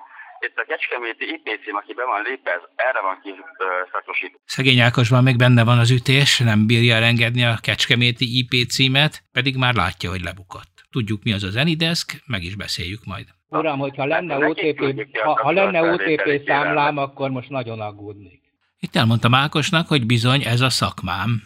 itt 0.47 0.57
a 0.57 0.65
Kecskeméti 0.67 1.25
IP 1.35 1.47
cím, 1.65 1.77
aki 1.77 1.93
be 1.95 2.05
van 2.05 2.23
lépve, 2.23 2.51
ez 2.51 2.65
erre 2.75 3.01
van 3.01 3.17
kiszakosítva. 3.23 4.39
Szegény 4.45 4.81
Ákosban 4.81 5.23
még 5.23 5.37
benne 5.37 5.65
van 5.65 5.79
az 5.79 5.91
ütés, 5.91 6.39
nem 6.39 6.67
bírja 6.67 6.95
elengedni 6.95 7.45
a 7.45 7.55
Kecskeméti 7.61 8.27
IP 8.39 8.53
címet, 8.69 9.23
pedig 9.33 9.57
már 9.57 9.75
látja, 9.75 10.11
hogy 10.11 10.21
lebukott. 10.21 10.72
Tudjuk, 10.93 11.23
mi 11.23 11.33
az 11.33 11.43
a 11.43 11.51
Zenidesk, 11.51 12.23
meg 12.27 12.43
is 12.43 12.57
beszéljük 12.57 13.05
majd. 13.05 13.27
Uram, 13.49 13.79
hogyha 13.79 14.05
lenne 14.05 14.49
OTP, 14.49 15.09
ha, 15.19 15.43
ha 15.43 15.51
lenne 15.51 15.93
OTP 15.93 16.43
számlám, 16.47 16.97
akkor 16.97 17.31
most 17.31 17.49
nagyon 17.49 17.81
aggódnék. 17.81 18.43
Itt 18.79 18.97
elmondtam 18.97 19.35
Ákosnak, 19.35 19.89
hogy 19.89 20.07
bizony 20.07 20.43
ez 20.43 20.61
a 20.61 20.71
szakmám. 20.71 21.43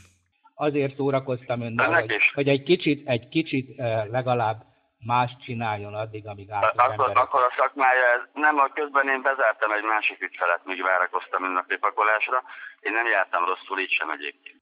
Azért 0.54 0.96
szórakoztam 0.96 1.61
önnel, 1.61 1.92
hogy, 1.92 2.12
hogy 2.35 2.48
egy 2.48 2.62
kicsit, 2.62 3.09
egy 3.09 3.28
kicsit 3.28 3.78
eh, 3.78 4.06
legalább 4.11 4.64
más 4.98 5.37
csináljon 5.44 5.94
addig, 5.94 6.26
amíg 6.26 6.50
át 6.50 6.64
az 6.64 6.70
akkor, 6.76 7.11
akkor 7.14 7.40
a 7.42 7.52
szakmája, 7.56 8.04
ez 8.16 8.22
nem, 8.35 8.59
a 8.59 8.68
közben 8.74 9.09
én 9.09 9.22
bezártam 9.22 9.70
egy 9.70 9.85
másik 9.85 10.22
ügyfelet, 10.22 10.61
míg 10.64 10.82
várakoztam 10.82 11.44
ünnepi 11.44 11.76
pakolásra. 11.76 12.42
Én 12.80 12.92
nem 12.92 13.06
jártam 13.06 13.44
rosszul, 13.44 13.78
így 13.78 13.90
sem 13.90 14.11
egyébként. 14.11 14.61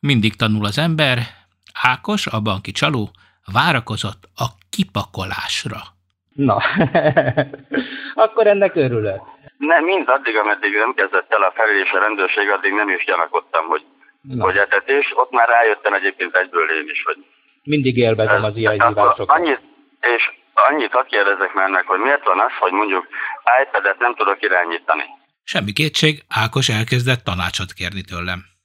Mindig 0.00 0.36
tanul 0.36 0.64
az 0.64 0.78
ember. 0.78 1.18
Ákos, 1.82 2.26
a 2.26 2.40
banki 2.40 2.70
csaló, 2.70 3.10
várakozott 3.52 4.22
a 4.36 4.46
kipakolásra. 4.70 5.80
Na, 6.32 6.56
akkor 8.24 8.46
ennek 8.46 8.74
örülök. 8.74 9.20
Nem, 9.58 9.84
mind 9.84 10.08
addig, 10.08 10.36
ameddig 10.36 10.72
nem 10.72 10.94
kezdett 10.94 11.32
el 11.32 11.42
a 11.42 11.52
felülés 11.54 11.90
a 11.90 11.98
rendőrség, 11.98 12.48
addig 12.48 12.72
nem 12.72 12.88
is 12.88 13.04
gyanakodtam, 13.04 13.66
hogy, 13.66 13.84
Na. 14.20 14.44
hogy 14.44 14.56
etetés. 14.56 15.12
Ott 15.14 15.30
már 15.30 15.48
rájöttem 15.48 15.94
egyébként 15.94 16.34
egyből 16.34 16.70
én 16.70 16.88
is, 16.88 17.02
hogy... 17.04 17.18
Mindig 17.62 17.96
élvezem 17.96 18.44
az 18.44 18.56
ilyen 18.56 18.72
hívásokat. 18.72 19.38
Annyit, 19.38 19.60
és 20.00 20.22
annyit 20.54 20.92
hadd 20.92 21.06
kérdezek 21.06 21.52
meg 21.54 21.64
ennek, 21.64 21.86
hogy 21.86 22.00
miért 22.00 22.24
van 22.24 22.40
az, 22.40 22.52
hogy 22.58 22.72
mondjuk 22.72 23.06
iPad-et 23.62 23.98
nem 23.98 24.14
tudok 24.14 24.42
irányítani? 24.42 25.04
Semmi 25.44 25.72
kétség, 25.72 26.22
Ákos 26.28 26.68
elkezdett 26.68 27.24
tanácsot 27.24 27.72
kérni 27.72 28.02
tőlem. 28.02 28.55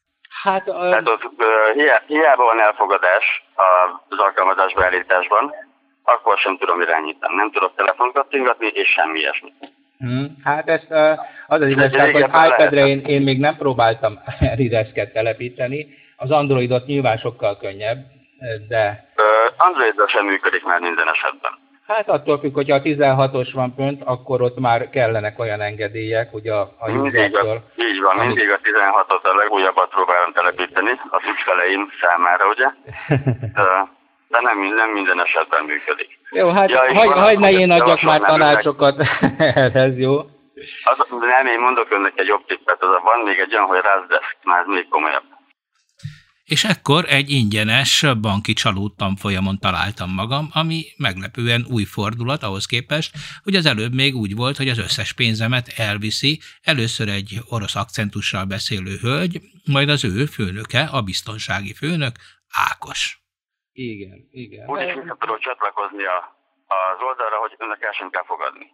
Hát, 0.43 0.67
uh... 0.67 0.89
Tehát 0.89 1.08
ott 1.08 1.23
hiába 2.08 2.43
van 2.43 2.60
elfogadás 2.60 3.43
az 4.10 4.19
alkalmazás 4.19 4.73
beállításban, 4.73 5.54
akkor 6.04 6.38
sem 6.38 6.58
tudom 6.58 6.82
irányítani. 6.82 7.36
Nem 7.36 7.51
tudok 7.51 7.75
telefont 7.75 8.13
kattingatni, 8.13 8.67
és 8.67 8.89
semmi 8.89 9.19
ilyesmi. 9.19 9.54
Hmm, 9.97 10.38
hát 10.43 10.69
ez 10.69 10.82
uh, 10.89 11.19
az 11.47 11.62
az 11.62 11.67
igazság, 11.67 12.12
hogy 12.12 12.23
iPad-re 12.23 12.88
én, 12.88 12.99
én 12.99 13.21
még 13.21 13.39
nem 13.39 13.56
próbáltam 13.58 14.19
ridesket 14.62 15.13
telepíteni. 15.13 15.88
Az 16.17 16.32
Androidot 16.32 16.86
nyilván 16.86 17.17
sokkal 17.17 17.58
könnyebb, 17.58 17.97
de... 18.67 19.10
Androidra 19.58 20.08
sem 20.08 20.25
működik 20.25 20.63
már 20.63 20.80
minden 20.80 21.08
esetben. 21.08 21.51
Hát 21.95 22.10
attól 22.10 22.39
függ, 22.39 22.54
hogyha 22.54 22.75
a 22.75 22.82
16-os 22.82 23.49
van 23.54 23.73
fönt, 23.75 24.01
akkor 24.06 24.41
ott 24.41 24.60
már 24.60 24.89
kellenek 24.89 25.39
olyan 25.39 25.62
engedélyek, 25.62 26.32
hogy 26.32 26.47
a, 26.47 26.62
a 26.77 26.91
mindig 26.91 27.38
a, 27.38 27.63
Így 27.75 28.01
van, 28.01 28.17
amit... 28.17 28.27
mindig 28.27 28.49
a 28.51 28.58
16-ot 28.58 29.23
a 29.23 29.36
legújabbat 29.36 29.89
próbálom 29.89 30.32
telepíteni 30.34 30.91
az 31.10 31.21
ügyfeleim 31.32 31.89
számára, 32.01 32.45
ugye? 32.54 32.67
de 34.32 34.39
nem, 34.41 34.60
nem 34.75 34.89
minden 34.89 35.21
esetben 35.21 35.63
működik. 35.63 36.19
Jó, 36.30 36.49
hát 36.49 36.69
ja, 36.69 36.93
hagy, 36.93 37.12
hagy 37.12 37.39
ne 37.39 37.51
én 37.51 37.71
adjak 37.71 38.01
már 38.01 38.19
tanácsokat 38.19 38.95
ehhez, 39.38 39.97
jó? 39.97 40.17
Az, 40.84 40.97
nem, 41.10 41.45
én 41.45 41.60
mondok 41.60 41.91
önnek 41.91 42.13
egy 42.15 42.27
jobb 42.27 42.45
tippet, 42.45 42.82
az 42.84 42.89
van 43.04 43.19
még 43.25 43.39
egy 43.39 43.54
olyan, 43.56 43.65
hogy 43.65 43.80
Razdesk, 43.82 44.38
már 44.43 44.65
még 44.65 44.88
komolyabb. 44.89 45.23
És 46.55 46.63
ekkor 46.63 47.03
egy 47.07 47.29
ingyenes 47.29 48.05
banki 48.21 48.53
csalót 48.53 48.97
tanfolyamon 48.97 49.57
találtam 49.59 50.09
magam, 50.13 50.45
ami 50.61 50.79
meglepően 50.97 51.65
új 51.75 51.83
fordulat 51.83 52.43
ahhoz 52.43 52.65
képest, 52.65 53.11
hogy 53.43 53.55
az 53.55 53.65
előbb 53.65 53.93
még 53.93 54.15
úgy 54.15 54.35
volt, 54.35 54.57
hogy 54.57 54.69
az 54.69 54.77
összes 54.77 55.13
pénzemet 55.13 55.67
elviszi 55.77 56.39
először 56.71 57.07
egy 57.07 57.31
orosz 57.49 57.75
akcentussal 57.75 58.45
beszélő 58.45 58.95
hölgy, 59.01 59.41
majd 59.75 59.89
az 59.89 60.03
ő 60.03 60.25
főnöke, 60.25 60.83
a 60.97 61.01
biztonsági 61.01 61.73
főnök, 61.73 62.15
Ákos. 62.69 63.01
Igen, 63.71 64.27
igen. 64.31 64.69
Úgy 64.69 64.81
is 64.87 64.93
vissza 64.93 65.15
tudok 65.19 65.39
csatlakozni 65.39 66.03
a, 66.03 66.17
az 66.79 66.99
oldalra, 67.09 67.37
hogy 67.43 67.55
önnek 67.57 67.81
el 67.81 67.91
sem 67.91 68.09
kell 68.09 68.25
fogadni. 68.25 68.67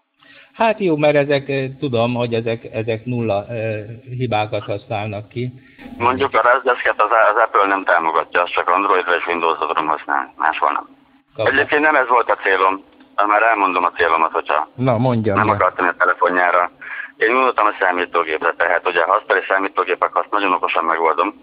Hát 0.57 0.79
jó, 0.79 0.97
mert 0.97 1.15
ezek, 1.15 1.49
eh, 1.49 1.69
tudom, 1.79 2.13
hogy 2.13 2.33
ezek, 2.33 2.63
ezek 2.73 3.05
nulla 3.05 3.45
e, 3.47 3.85
hibákat 4.17 4.63
használnak 4.63 5.29
ki. 5.29 5.53
Mondjuk 5.97 6.33
a 6.33 6.41
Razdesket 6.41 7.01
az, 7.01 7.09
az 7.31 7.41
Apple 7.45 7.67
nem 7.67 7.83
támogatja, 7.83 8.41
az 8.41 8.49
csak 8.49 8.69
Androidra 8.69 9.15
és 9.15 9.27
Windows-ra 9.27 9.67
tudom 9.67 9.87
használni, 9.87 10.29
máshol 10.37 10.71
nem. 10.71 10.87
Kapta. 11.35 11.51
Egyébként 11.51 11.81
nem 11.81 11.95
ez 11.95 12.07
volt 12.07 12.29
a 12.29 12.35
célom, 12.35 12.83
már 13.27 13.41
elmondom 13.41 13.83
a 13.83 13.91
célomat, 13.91 14.31
hogyha 14.31 14.67
Na, 14.75 14.97
mondjam 14.97 15.37
nem 15.37 15.49
akartam 15.49 15.87
a 15.87 15.93
telefonjára. 15.93 16.71
Én 17.17 17.33
gondoltam 17.33 17.65
a 17.65 17.75
számítógépre, 17.79 18.53
tehát 18.57 18.87
ugye 18.87 19.01
a 19.01 19.15
asztali 19.15 19.41
számítógépek 19.47 20.15
azt 20.15 20.31
nagyon 20.31 20.53
okosan 20.53 20.83
megoldom, 20.83 21.33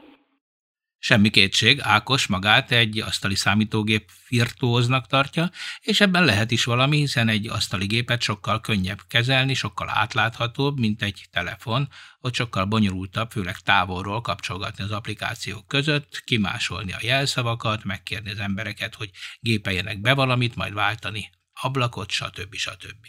Semmi 1.09 1.31
kétség, 1.31 1.81
Ákos 1.83 2.29
magát 2.29 2.71
egy 2.71 3.03
asztali 3.07 3.35
számítógép 3.35 4.05
virtuóznak 4.29 5.07
tartja, 5.07 5.45
és 5.81 6.01
ebben 6.01 6.25
lehet 6.25 6.51
is 6.51 6.65
valami, 6.65 6.97
hiszen 6.97 7.29
egy 7.29 7.47
asztali 7.49 7.87
gépet 7.87 8.21
sokkal 8.21 8.61
könnyebb 8.61 9.01
kezelni, 9.11 9.55
sokkal 9.55 9.89
átláthatóbb, 10.03 10.79
mint 10.79 11.03
egy 11.03 11.21
telefon, 11.33 11.83
ott 12.21 12.35
sokkal 12.35 12.65
bonyolultabb, 12.65 13.31
főleg 13.31 13.55
távolról 13.65 14.21
kapcsolgatni 14.21 14.85
az 14.85 14.93
applikációk 14.93 15.69
között, 15.69 16.11
kimásolni 16.27 16.93
a 16.93 17.05
jelszavakat, 17.11 17.85
megkérni 17.85 18.31
az 18.31 18.41
embereket, 18.49 18.95
hogy 18.95 19.11
gépeljenek 19.41 20.01
be 20.01 20.15
valamit, 20.15 20.57
majd 20.57 20.75
váltani 20.75 21.23
ablakot, 21.63 22.11
stb. 22.11 22.55
stb. 22.55 23.03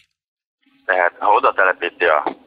Tehát, 0.86 1.13
ha 1.19 1.31
oda 1.31 1.53
telepíti 1.53 2.05
a 2.05 2.38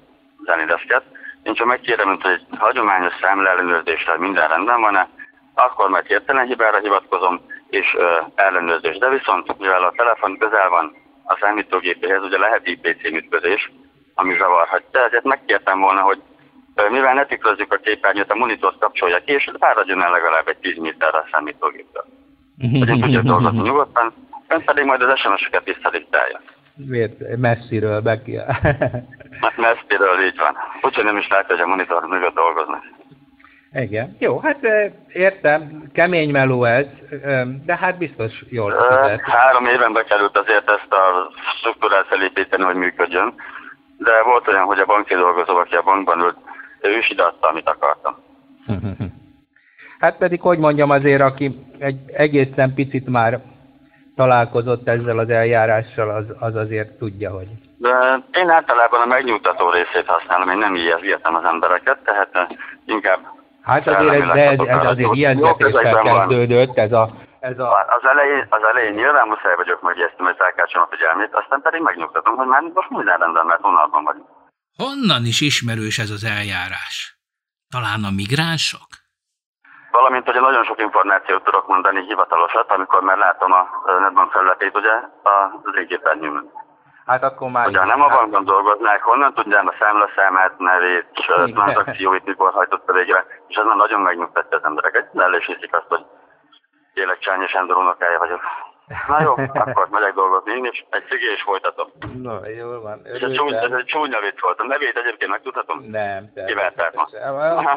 zenideszket, 0.44 1.04
én 1.42 1.54
csak 1.54 1.66
megkérem, 1.66 2.08
hogy 2.08 2.30
egy 2.30 2.46
hagyományos 2.58 3.12
számleellenőrzéssel 3.20 4.16
minden 4.16 4.48
rendben 4.48 4.80
van-e, 4.80 5.17
akkor 5.64 5.88
majd 5.88 6.06
hirtelen 6.06 6.46
hibára 6.46 6.78
hivatkozom, 6.78 7.40
és 7.70 7.94
ö, 7.98 8.06
ellenőrzés. 8.34 8.98
De 8.98 9.08
viszont, 9.08 9.58
mivel 9.58 9.82
a 9.82 9.92
telefon 9.96 10.38
közel 10.38 10.68
van 10.68 10.96
a 11.24 11.36
számítógépéhez, 11.40 12.22
ugye 12.22 12.38
lehet 12.38 12.66
IPC 12.68 13.04
ütközés, 13.04 13.72
ami 14.14 14.36
zavarhatja, 14.38 15.04
ezért 15.04 15.24
megkértem 15.24 15.80
volna, 15.80 16.00
hogy 16.00 16.20
ö, 16.74 16.90
mivel 16.90 17.14
ne 17.14 17.26
tükrözzük 17.26 17.72
a 17.72 17.76
képernyőt, 17.76 18.30
a 18.30 18.34
monitort 18.34 18.78
kapcsolja 18.78 19.18
ki, 19.18 19.32
és 19.32 19.50
fáradjon 19.58 20.02
el 20.02 20.10
legalább 20.10 20.48
egy 20.48 20.58
10 20.58 20.78
méterre 20.78 21.18
a 21.18 21.28
számítógéptől. 21.32 22.04
Hogy 22.58 22.88
én 22.88 23.00
tudjak 23.00 23.22
dolgozni 23.22 23.60
nyugodtan, 23.60 24.12
ön 24.48 24.64
pedig 24.64 24.84
majd 24.84 25.02
az 25.02 25.18
SMS-eket 25.18 25.64
visszadiktálja. 25.64 26.40
Miért? 26.86 27.36
Messziről 27.36 28.00
be 28.00 28.20
Hát 29.40 29.56
messziről 29.56 30.24
így 30.26 30.36
van. 30.36 30.56
Úgyhogy 30.82 31.04
nem 31.04 31.16
is 31.16 31.28
látja, 31.28 31.54
hogy 31.54 31.64
a 31.64 31.66
monitor 31.66 32.06
mögött 32.06 32.34
dolgoznak. 32.34 32.84
Igen. 33.72 34.16
Jó, 34.18 34.38
hát 34.38 34.58
értem, 35.08 35.82
kemény 35.92 36.30
meló 36.30 36.64
ez, 36.64 36.86
de 37.64 37.76
hát 37.76 37.98
biztos 37.98 38.44
jól 38.48 38.72
fizet. 38.72 39.20
Három 39.20 39.66
éven 39.66 39.92
bekerült 39.92 40.38
azért 40.38 40.70
ezt 40.70 40.92
a 40.92 41.30
struktúrát 41.58 42.06
felépíteni, 42.06 42.62
hogy 42.62 42.74
működjön, 42.74 43.34
de 43.98 44.22
volt 44.24 44.48
olyan, 44.48 44.64
hogy 44.64 44.78
a 44.78 44.84
banki 44.84 45.14
dolgozó, 45.14 45.56
aki 45.56 45.74
a 45.74 45.82
bankban 45.82 46.20
ült, 46.20 46.36
ő 46.80 46.98
is 46.98 47.10
ideadta, 47.10 47.48
amit 47.48 47.68
akartam. 47.68 48.16
Hát 49.98 50.16
pedig, 50.16 50.40
hogy 50.40 50.58
mondjam, 50.58 50.90
azért, 50.90 51.20
aki 51.20 51.66
egy 51.78 51.98
egészen 52.12 52.74
picit 52.74 53.08
már 53.08 53.40
találkozott 54.16 54.88
ezzel 54.88 55.18
az 55.18 55.30
eljárással, 55.30 56.10
az, 56.10 56.24
az 56.38 56.54
azért 56.54 56.98
tudja, 56.98 57.30
hogy... 57.30 57.48
De 57.78 57.88
én 58.32 58.48
általában 58.48 59.00
a 59.00 59.06
megnyugtató 59.06 59.70
részét 59.70 60.06
használom, 60.06 60.50
én 60.50 60.58
nem 60.58 60.74
ilyezgetem 60.74 61.34
az 61.34 61.44
embereket, 61.44 61.98
tehát 62.04 62.56
inkább 62.86 63.18
Hát 63.68 63.86
azért 63.86 64.22
ez, 64.22 64.28
de 64.38 64.42
ez, 64.50 64.58
ez 64.58 64.84
azért 64.92 65.14
ijeszgetéssel 65.14 66.02
kezdődött, 66.02 66.76
ez 66.76 66.92
a, 66.92 67.04
ez 67.40 67.58
a... 67.58 67.68
Az 67.96 68.04
elején, 68.12 68.46
az 68.48 68.62
elején 68.70 68.94
nyilván 68.94 69.28
muszáj 69.28 69.56
vagyok 69.56 69.80
megjegyeztem, 69.82 70.26
hogy 70.26 70.36
felkeltsem 70.36 70.82
a 70.82 70.88
figyelmét, 70.90 71.34
aztán 71.34 71.60
pedig 71.62 71.80
megnyugtatom, 71.80 72.36
hogy 72.36 72.46
már 72.46 72.62
most 72.74 72.90
minden 72.90 73.18
rendben, 73.18 73.46
mert 73.46 73.60
vonalban 73.60 74.04
vagyunk. 74.04 74.28
Honnan 74.76 75.22
is 75.32 75.40
ismerős 75.40 75.98
ez 75.98 76.10
az 76.10 76.24
eljárás? 76.36 76.96
Talán 77.74 78.02
a 78.10 78.12
migránsok? 78.20 78.88
Valamint, 79.90 80.24
hogy 80.24 80.40
nagyon 80.40 80.64
sok 80.64 80.80
információt 80.80 81.44
tudok 81.44 81.66
mondani 81.66 82.00
hivatalosat, 82.10 82.70
amikor 82.70 83.02
már 83.02 83.16
látom 83.16 83.52
a 83.52 83.62
netbank 84.00 84.32
felületét, 84.32 84.76
ugye, 84.76 84.94
az 85.22 85.76
égépernyőmön. 85.82 86.50
Hát 87.08 87.22
akkor 87.22 87.50
már... 87.50 87.66
Ugye 87.66 87.84
nem 87.84 88.00
a 88.00 88.08
bankban 88.08 88.44
dolgoznák, 88.44 89.02
honnan 89.02 89.34
tudnám 89.34 89.66
a 89.66 89.74
számlaszámát, 89.78 90.58
nevét, 90.58 91.06
tranzakcióit 91.54 92.24
mikor 92.24 92.52
hajtotta 92.52 92.92
végre, 92.92 93.24
és 93.48 93.56
ez 93.56 93.64
már 93.64 93.76
nagyon 93.76 94.00
megnyugtatja 94.00 94.56
az 94.56 94.64
embereket. 94.64 95.10
El 95.16 95.34
is 95.34 95.46
hiszik 95.46 95.74
azt, 95.76 95.88
hogy 95.88 96.04
élek 96.94 97.18
Csányi 97.18 97.46
Sándor 97.46 97.76
unokája 97.76 98.18
vagyok. 98.18 98.40
Na 99.08 99.22
jó, 99.22 99.34
akkor 99.52 99.88
megyek 99.90 100.14
dolgozni 100.14 100.52
én 100.52 100.64
is, 100.64 100.86
egy 100.90 101.04
cigé 101.08 101.32
és 101.34 101.42
folytatom. 101.42 101.88
Na, 102.22 102.48
jól 102.48 102.80
van. 102.80 103.00
És 103.04 103.20
ez, 103.20 103.32
csúny, 103.32 103.54
ez 103.54 103.70
egy 103.70 103.84
csúnya 103.84 104.20
vicc 104.20 104.40
volt. 104.40 104.60
A 104.60 104.66
nevét 104.66 104.96
egyébként 104.96 105.30
megtudhatom? 105.30 105.84
Nem. 105.90 106.30
Kiverták 106.46 106.94
ma. 106.94 107.06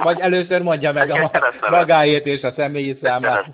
Vagy 0.03 0.19
először 0.19 0.61
mondja 0.61 0.91
meg 0.91 1.09
a 1.09 1.31
magáét 1.69 2.25
és 2.25 2.41
a 2.41 2.51
személyi 2.51 2.99
számát. 3.01 3.45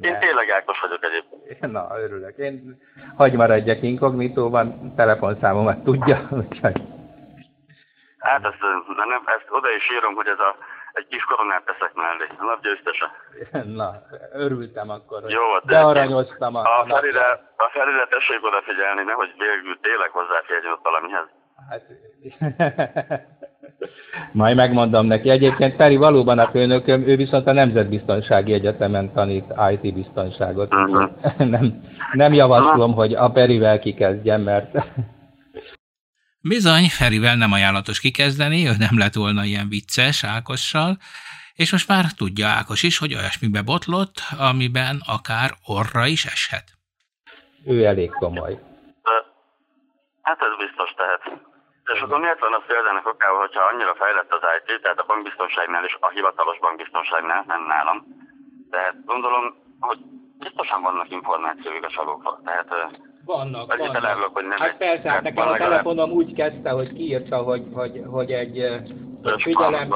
Én 0.00 0.18
tényleg 0.18 0.50
Ákos 0.50 0.80
vagyok 0.80 1.04
egyébként. 1.04 1.72
Na, 1.72 1.98
örülök. 1.98 2.36
Én 2.36 2.82
hagy 3.16 3.32
maradjak 3.32 3.82
inkognitóban, 3.82 4.94
telefonszámomat 4.96 5.82
tudja, 5.84 6.28
úgyhogy... 6.40 6.82
Hát 8.18 8.44
ezt, 8.44 8.60
nem, 8.96 9.22
ezt 9.24 9.46
oda 9.50 9.68
is 9.76 9.90
írom, 9.90 10.14
hogy 10.14 10.26
ez 10.26 10.38
a, 10.38 10.56
egy 10.92 11.06
kis 11.06 11.22
koronát 11.22 11.64
teszek 11.64 11.92
mellé. 11.94 12.26
A 12.38 12.44
nap 12.44 12.62
győztese. 12.62 13.10
Na, 13.80 13.90
örültem 14.32 14.90
akkor, 14.90 15.22
hogy 15.22 15.30
Jó, 15.30 15.42
bearanyoztam 15.64 16.54
a... 16.54 16.60
A 16.60 16.84
Ferire, 16.88 17.26
a 17.56 17.68
Ferire 17.72 18.06
tessék 18.06 18.44
odafigyelni, 18.44 19.02
nehogy 19.02 19.34
végül 19.38 19.80
tényleg 19.80 20.10
hozzáférjen 20.10 20.72
ott 20.72 20.82
valamihez. 20.82 21.26
Hát, 21.70 21.82
majd 24.32 24.56
megmondom 24.56 25.06
neki. 25.06 25.30
Egyébként 25.30 25.76
Feri 25.76 25.96
valóban 25.96 26.38
a 26.38 26.50
főnököm, 26.50 27.08
ő 27.08 27.16
viszont 27.16 27.46
a 27.46 27.52
Nemzetbiztonsági 27.52 28.52
Egyetemen 28.52 29.12
tanít 29.12 29.44
IT 29.70 29.94
biztonságot. 29.94 30.74
Uh-huh. 30.74 31.10
nem, 31.36 31.82
nem 32.12 32.32
javaslom, 32.32 32.92
hogy 32.92 33.14
a 33.14 33.30
Perivel 33.30 33.78
kikezdjem, 33.78 34.42
mert... 34.42 34.76
Bizony, 36.40 36.88
Ferivel 36.88 37.36
nem 37.36 37.52
ajánlatos 37.52 38.00
kikezdeni, 38.00 38.66
ő 38.66 38.70
nem 38.78 38.98
lett 38.98 39.14
volna 39.14 39.44
ilyen 39.44 39.68
vicces 39.68 40.24
Ákossal, 40.24 40.96
és 41.54 41.72
most 41.72 41.88
már 41.88 42.04
tudja 42.16 42.46
Ákos 42.46 42.82
is, 42.82 42.98
hogy 42.98 43.14
olyasmibe 43.14 43.62
botlott, 43.62 44.14
amiben 44.38 45.00
akár 45.06 45.50
orra 45.66 46.06
is 46.06 46.24
eshet. 46.24 46.64
Ő 47.64 47.84
elég 47.84 48.10
komoly. 48.10 48.58
Hát 50.22 50.38
ez 50.40 50.66
biztos, 50.66 50.94
tehát 50.96 51.51
és 51.94 52.00
akkor 52.00 52.18
miért 52.24 52.44
van 52.46 52.54
az 52.58 52.64
példának 52.72 53.06
okával, 53.12 53.40
hogyha 53.46 53.62
annyira 53.70 53.94
fejlett 54.02 54.32
az 54.36 54.44
IT, 54.56 54.82
tehát 54.82 55.02
a 55.02 55.08
bankbiztonságnál 55.10 55.84
és 55.84 55.96
a 56.00 56.08
hivatalos 56.16 56.58
bankbiztonságnál, 56.64 57.42
nem 57.52 57.62
nálam. 57.74 57.98
Tehát 58.70 58.96
gondolom, 59.12 59.44
hogy 59.80 59.98
biztosan 60.44 60.80
vannak 60.82 61.10
információik 61.18 61.84
a 61.88 61.94
csalókról. 61.96 62.40
Tehát 62.44 62.68
vannak, 63.24 63.76
vannak. 63.76 64.30
Hogy 64.32 64.46
nem 64.46 64.58
hát 64.58 64.76
persze, 64.76 65.10
hát 65.10 65.22
nekem 65.22 65.48
a 65.48 65.56
telefonom 65.56 66.10
úgy 66.10 66.34
kezdte, 66.34 66.70
hogy 66.70 66.92
kiírta, 66.92 67.36
hogy, 67.36 67.62
hogy, 67.74 68.02
hogy 68.06 68.30
egy 68.30 68.56
figyelem 69.36 69.88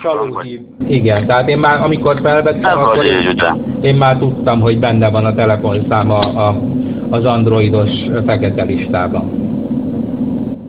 csaló, 0.00 0.38
hív. 0.38 0.60
Igen, 0.86 1.26
tehát 1.26 1.48
én 1.48 1.58
már 1.58 1.80
amikor 1.80 2.20
felvettem, 2.20 2.78
akkor 2.78 3.04
én, 3.04 3.42
én 3.82 3.94
már 3.94 4.18
tudtam, 4.18 4.60
hogy 4.60 4.78
benne 4.78 5.10
van 5.10 5.24
a 5.24 5.34
telefonszám 5.34 6.10
a, 6.10 6.20
a, 6.46 6.54
az 7.10 7.24
androidos 7.24 7.90
fekete 8.26 8.62
listában. 8.62 9.49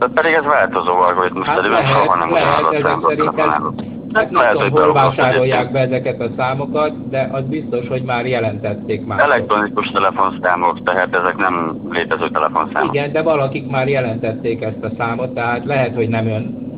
Tehát 0.02 0.16
pedig 0.16 0.32
ez 0.32 0.44
változó 0.44 0.92
algoritmus, 0.92 1.46
hát 1.46 1.56
pedig 1.56 1.70
lehet, 1.70 1.86
soha 1.86 2.16
nem 2.16 2.32
lehet, 2.32 2.72
ezek 2.72 2.96
szerintem, 3.08 3.74
Hát 4.12 4.30
nem 4.30 4.42
lehet, 4.42 4.56
tudom, 4.56 4.70
hol 4.70 4.92
vásárolják 4.92 5.72
be 5.72 5.78
ezeket 5.78 6.20
a 6.20 6.28
számokat, 6.36 7.08
de 7.08 7.28
az 7.32 7.44
biztos, 7.44 7.88
hogy 7.88 8.02
már 8.02 8.26
jelentették 8.26 9.06
már. 9.06 9.20
Elektronikus 9.20 9.90
telefonszámok, 9.90 10.82
tehát 10.82 11.16
ezek 11.16 11.36
nem 11.36 11.80
létező 11.90 12.28
telefonszámok. 12.28 12.94
Igen, 12.94 13.12
de 13.12 13.22
valakik 13.22 13.70
már 13.70 13.88
jelentették 13.88 14.62
ezt 14.62 14.82
a 14.82 14.90
számot, 14.98 15.34
tehát 15.34 15.64
lehet, 15.64 15.94
hogy 15.94 16.08
nem 16.08 16.26
ön 16.26 16.70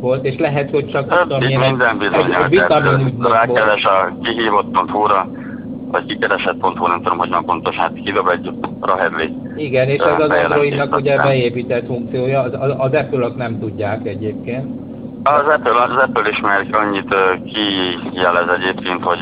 volt, 0.00 0.24
és 0.24 0.38
lehet, 0.38 0.70
hogy 0.70 0.86
csak 0.86 1.10
hát, 1.10 1.22
tudom, 1.22 1.38
minden 1.38 1.98
bizonyal, 1.98 2.48
vitamin 2.48 3.16
Rákeres 3.20 3.84
a 3.84 4.12
kihívott.hu-ra, 4.22 5.28
vagy 5.92 6.06
kikeresett.hu, 6.06 6.86
nem 6.86 7.02
tudom, 7.02 7.18
hogy 7.18 7.28
van 7.28 7.44
pontosan, 7.44 7.80
hát 7.80 7.94
kidob 8.04 8.28
egy 8.28 8.50
Rahedli. 8.80 9.32
Igen, 9.56 9.88
és 9.88 10.00
ez 10.00 10.20
az 10.20 10.30
Androidnak 10.30 10.96
ugye 10.96 11.16
beépített 11.16 11.86
funkciója, 11.86 12.40
az, 12.40 12.52
az 12.78 12.92
Apple-ok 12.92 13.36
nem 13.36 13.58
tudják 13.58 14.06
egyébként. 14.06 14.80
Az 15.22 15.46
Apple, 15.46 15.82
az 15.82 15.96
Apple 15.96 16.30
is 16.30 16.40
már 16.40 16.66
annyit 16.72 17.14
kijelez 18.10 18.48
egyébként, 18.48 19.02
hogy 19.02 19.18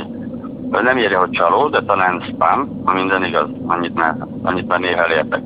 nem 0.70 0.98
írja, 0.98 1.18
hogy 1.18 1.30
csaló, 1.30 1.68
de 1.68 1.82
talán 1.82 2.24
spam, 2.28 2.82
ha 2.84 2.92
minden 2.92 3.24
igaz, 3.24 3.48
annyit 3.66 3.94
már, 3.94 4.16
annyit 4.42 4.66
már 4.66 4.80
néha 4.80 5.04
elértek. 5.04 5.42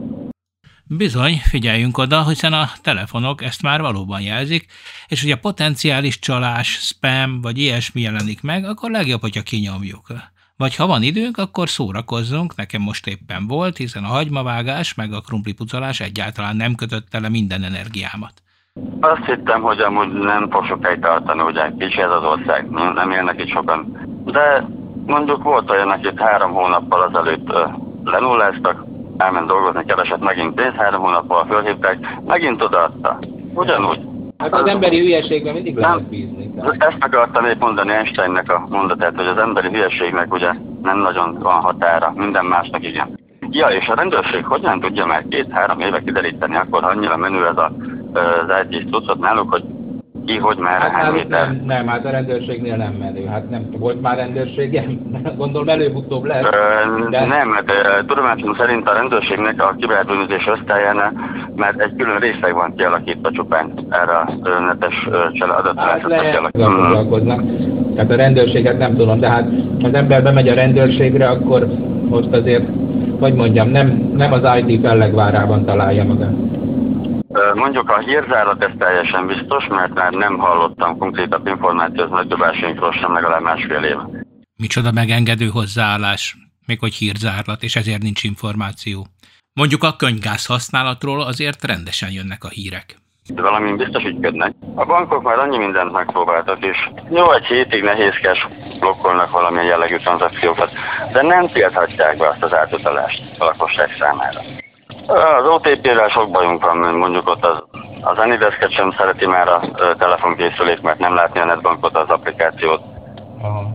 Bizony, 0.87 1.41
figyeljünk 1.43 1.99
oda, 1.99 2.29
hiszen 2.29 2.53
a 2.53 2.65
telefonok 2.83 3.43
ezt 3.43 3.63
már 3.63 3.81
valóban 3.81 4.21
jelzik, 4.21 4.67
és 5.09 5.23
hogy 5.23 5.31
a 5.31 5.37
potenciális 5.37 6.19
csalás, 6.19 6.69
spam 6.69 7.41
vagy 7.41 7.59
ilyesmi 7.59 8.01
jelenik 8.01 8.43
meg, 8.43 8.65
akkor 8.65 8.91
legjobb, 8.91 9.21
hogyha 9.21 9.43
kinyomjuk. 9.43 10.07
Vagy 10.57 10.77
ha 10.77 10.87
van 10.87 11.03
időnk, 11.03 11.39
akkor 11.39 11.69
szórakozzunk, 11.69 12.57
nekem 12.57 12.83
most 12.83 13.07
éppen 13.07 13.47
volt, 13.47 13.77
hiszen 13.77 14.05
a 14.05 14.07
hagymavágás 14.07 14.95
meg 14.95 15.13
a 15.13 15.21
krumplipucolás 15.21 16.01
egyáltalán 16.01 16.57
nem 16.57 16.75
kötött 16.75 17.07
le 17.21 17.29
minden 17.29 17.63
energiámat. 17.63 18.33
Azt 19.01 19.25
hittem, 19.25 19.63
hogy 19.63 19.81
amúgy 19.81 20.13
nem 20.13 20.51
fog 20.51 20.67
sokáig 20.67 21.01
tartani, 21.01 21.43
ugye 21.43 21.73
kicsi 21.79 22.01
ez 22.01 22.11
az 22.11 22.25
ország, 22.25 22.71
nem 22.71 23.11
élnek 23.11 23.41
itt 23.41 23.51
sokan. 23.51 23.99
De 24.25 24.67
mondjuk 25.07 25.43
volt 25.43 25.71
olyan, 25.71 25.91
akit 25.91 26.21
három 26.21 26.53
hónappal 26.53 27.03
azelőtt 27.03 27.53
lenulláztak, 28.05 28.85
elment 29.17 29.47
dolgozni, 29.47 29.85
keresett 29.85 30.21
megint 30.21 30.55
pénzt, 30.55 30.77
három 30.77 31.01
hónappal 31.01 31.47
fölhívták, 31.47 32.23
megint 32.25 32.63
odaadta. 32.63 33.19
Ugyanúgy. 33.55 34.14
Hát 34.37 34.53
az 34.53 34.67
emberi 34.67 34.99
hülyeségben 34.99 35.55
mindig 35.55 35.77
lehet 35.77 36.09
bízni. 36.09 36.51
Ezt 36.79 36.97
akartam 37.01 37.45
épp 37.45 37.61
mondani 37.61 37.93
Einsteinnek 37.93 38.53
a 38.53 38.67
mondatát, 38.69 39.17
hogy 39.17 39.27
az 39.27 39.39
emberi 39.39 39.69
hülyeségnek 39.69 40.33
ugye 40.33 40.53
nem 40.83 40.99
nagyon 40.99 41.39
van 41.39 41.61
határa, 41.61 42.13
minden 42.17 42.45
másnak 42.45 42.85
igen. 42.85 43.19
Ja, 43.51 43.69
és 43.69 43.89
a 43.89 43.95
rendőrség 43.95 44.45
hogyan 44.45 44.81
tudja 44.81 45.07
már 45.07 45.25
két-három 45.29 45.81
éve 45.81 46.01
kideríteni, 46.01 46.57
akkor 46.57 46.85
annyira 46.85 47.17
menő 47.17 47.47
ez 47.47 47.57
a, 47.57 47.73
az 48.13 48.67
IT 48.71 48.91
cuccot 48.91 49.19
náluk, 49.19 49.51
hogy 49.51 49.65
ki, 50.27 50.37
hogy 50.37 50.59
már 50.59 50.81
hát 50.81 50.91
hány 50.91 51.13
méter? 51.13 51.47
Nem, 51.47 51.63
nem, 51.67 51.87
hát 51.87 52.05
a 52.05 52.11
rendőrségnél 52.11 52.77
nem 52.77 52.93
menő. 52.93 53.27
Hát 53.27 53.51
nem 53.51 53.63
volt 53.79 54.01
már 54.01 54.17
rendőrségem, 54.17 54.99
gondolom 55.37 55.69
előbb-utóbb 55.69 56.25
lesz. 56.25 56.45
Ö, 56.45 57.11
de... 57.11 57.27
Nem, 57.27 57.49
mert 57.49 57.71
hát, 57.71 58.07
tudomásom 58.07 58.55
szerint 58.55 58.89
a 58.89 58.93
rendőrségnek 58.93 59.63
a 59.63 59.75
kiberbűnözés 59.79 60.47
osztályánál 60.47 61.13
mert 61.57 61.81
egy 61.81 61.95
külön 61.97 62.19
részleg 62.19 62.55
van 62.55 62.75
kialakítva 62.77 63.31
csupán 63.31 63.73
erre 63.91 64.13
a 64.13 64.33
netes 64.67 65.09
adattalásra 65.39 66.15
hát 66.15 66.51
foglalkoznak. 66.53 67.43
Tehát 67.95 68.11
a 68.11 68.17
rendőrséget 68.17 68.79
nem 68.79 68.97
tudom, 68.97 69.21
de 69.21 69.29
hát 69.29 69.49
ha 69.81 69.87
az 69.87 69.95
ember 69.95 70.23
bemegy 70.23 70.49
a 70.49 70.55
rendőrségre, 70.55 71.29
akkor 71.29 71.67
most 72.09 72.33
azért, 72.33 72.65
hogy 73.21 73.35
mondjam, 73.35 73.69
nem, 73.69 74.13
nem 74.17 74.33
az 74.33 74.43
IT 74.67 74.81
fellegvárában 74.81 75.65
találja 75.65 76.05
magát. 76.05 76.44
Mondjuk 77.55 77.91
a 77.91 77.99
hírzárat 77.99 78.65
ez 78.65 78.71
teljesen 78.79 79.27
biztos, 79.27 79.67
mert 79.67 79.95
már 79.95 80.13
nem 80.13 80.39
hallottam 80.39 80.99
konkrétabb 80.99 81.47
információt 81.47 82.11
nagydobásainkról 82.11 82.93
sem 82.93 83.13
legalább 83.13 83.43
másfél 83.43 83.83
éve. 83.83 84.09
Micsoda 84.57 84.93
megengedő 84.93 85.47
hozzáállás, 85.47 86.37
még 86.67 86.79
hogy 86.79 86.95
hírzárlat, 86.95 87.63
és 87.63 87.77
ezért 87.77 88.03
nincs 88.03 88.23
információ. 88.23 89.07
Mondjuk 89.53 89.83
a 89.83 89.97
könyvgáz 89.97 90.47
használatról 90.47 91.21
azért 91.21 91.65
rendesen 91.65 92.11
jönnek 92.11 92.45
a 92.45 92.49
hírek. 92.49 92.97
De 93.29 93.43
valami 93.43 93.73
biztos 93.73 94.05
ügyködnek. 94.05 94.53
A 94.75 94.85
bankok 94.85 95.23
már 95.23 95.39
annyi 95.39 95.59
mindent 95.59 95.93
megpróbáltak, 95.93 96.65
és 96.65 96.91
jó, 97.11 97.33
egy 97.33 97.45
hétig 97.45 97.83
nehézkes 97.83 98.49
blokkolnak 98.79 99.31
valamilyen 99.31 99.67
jellegű 99.67 99.97
tranzakciókat, 99.97 100.71
de 101.13 101.23
nem 101.23 101.49
tilthatják 101.49 102.17
be 102.17 102.29
azt 102.29 102.43
az 102.43 102.55
átutalást 102.55 103.23
a 103.39 103.45
lakosság 103.45 103.97
számára. 103.99 104.41
Az 105.07 105.47
OTP-vel 105.47 106.09
sok 106.09 106.31
bajunk 106.31 106.65
van, 106.65 106.77
mondjuk 106.77 107.29
ott 107.29 107.45
az, 107.45 107.63
az 108.01 108.19
Anidesket 108.19 108.73
sem 108.73 108.95
szereti 108.97 109.27
már 109.27 109.49
a 109.49 109.61
telefonkészülék, 109.99 110.81
mert 110.81 110.99
nem 110.99 111.15
látni 111.15 111.41
a 111.41 111.45
netbankot, 111.45 111.97
az 111.97 112.09
applikációt. 112.09 112.83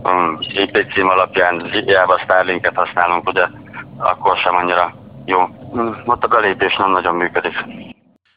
Um, 0.02 0.38
IP 0.40 0.92
cím 0.92 1.08
alapján, 1.08 1.70
hiába 1.70 2.18
Starlinket 2.18 2.74
használunk, 2.74 3.28
ugye, 3.28 3.46
akkor 3.98 4.36
sem 4.36 4.54
annyira 4.54 4.94
jó. 5.24 5.38
Um, 5.70 6.02
ott 6.04 6.24
a 6.24 6.26
belépés 6.26 6.76
nem 6.76 6.90
nagyon 6.90 7.14
működik. 7.14 7.54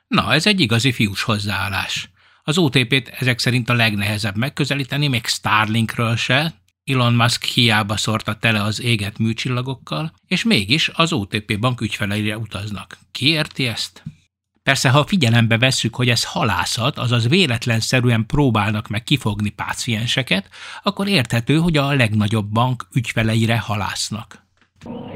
Na, 0.08 0.34
ez 0.34 0.48
egy 0.48 0.60
igazi 0.60 0.92
fiús 0.92 1.24
hozzáállás. 1.24 2.10
Az 2.44 2.58
OTP-t 2.58 3.12
ezek 3.20 3.40
szerint 3.40 3.70
a 3.70 3.74
legnehezebb 3.74 4.38
megközelíteni, 4.38 5.08
még 5.08 5.26
Starlinkről 5.26 6.16
se, 6.16 6.52
Elon 6.91 7.13
Musk 7.13 7.43
hiába 7.43 7.98
szórta 7.98 8.34
tele 8.34 8.62
az 8.62 8.84
éget 8.84 9.17
műcsillagokkal, 9.19 10.12
és 10.28 10.43
mégis 10.43 10.91
az 10.96 11.13
OTP 11.13 11.60
bank 11.60 11.82
ügyfeleire 11.82 12.38
utaznak. 12.38 12.88
Ki 13.12 13.30
érti 13.30 13.67
ezt? 13.67 14.04
Persze, 14.63 14.89
ha 14.89 15.04
figyelembe 15.04 15.58
vesszük, 15.58 15.96
hogy 15.96 16.10
ez 16.10 16.34
halászat, 16.34 16.98
azaz 16.98 17.30
véletlenszerűen 17.30 18.26
próbálnak 18.26 18.88
meg 18.88 19.04
kifogni 19.04 19.50
pácienseket, 19.50 20.46
akkor 20.84 21.08
érthető, 21.08 21.56
hogy 21.56 21.78
a 21.78 21.96
legnagyobb 21.96 22.46
bank 22.46 22.84
ügyfeleire 22.96 23.60
halásznak. 23.60 24.28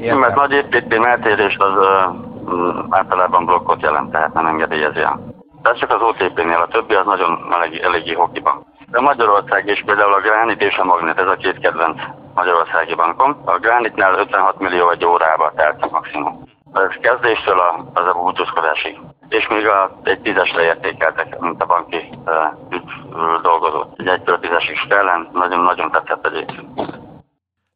Igen, 0.00 0.16
mert 0.18 0.34
nagy 0.34 0.52
építmény 0.52 1.04
eltérés 1.04 1.56
az 1.56 1.74
uh, 1.76 2.86
általában 2.88 3.44
blokkot 3.44 3.82
jelent, 3.82 4.10
tehát 4.10 4.34
nem 4.34 4.46
engedélyezi 4.46 4.98
el. 4.98 5.34
Tehát 5.62 5.78
csak 5.78 5.90
az 5.90 6.00
OTP-nél, 6.00 6.66
a 6.66 6.68
többi 6.68 6.94
az 6.94 7.06
nagyon 7.06 7.52
elég, 7.52 7.80
eléggé 7.80 8.12
hokiban. 8.12 8.66
De 8.90 9.00
Magyarország 9.00 9.66
is 9.66 9.82
például 9.86 10.14
a 10.14 10.20
Gránit 10.20 10.62
és 10.62 10.76
a 10.76 10.84
Magnet, 10.84 11.18
ez 11.18 11.26
a 11.26 11.36
két 11.36 11.58
kedvenc 11.58 12.00
magyarországi 12.34 12.94
bankom. 12.94 13.42
A 13.44 13.58
Gránitnál 13.58 14.18
56 14.18 14.58
millió 14.58 14.90
egy 14.90 15.04
órába 15.04 15.52
telt 15.56 15.90
maximum. 15.90 16.42
Ez 16.72 16.92
kezdéstől 17.00 17.58
a, 17.58 17.90
az 17.94 18.06
a 18.06 18.12
búcsúzkodásig. 18.12 18.98
És 19.28 19.48
még 19.48 19.66
a, 19.66 20.00
egy 20.02 20.20
tízesre 20.20 20.62
értékeltek, 20.62 21.38
mint 21.38 21.62
a 21.62 21.66
banki 21.66 22.08
uh, 22.24 23.42
dolgozó. 23.42 23.84
Egy 23.96 24.06
egytől 24.06 24.38
tízesig 24.40 24.76
skálán 24.76 25.28
nagyon-nagyon 25.32 25.90
tetszett 25.90 26.26
egyébként. 26.26 26.80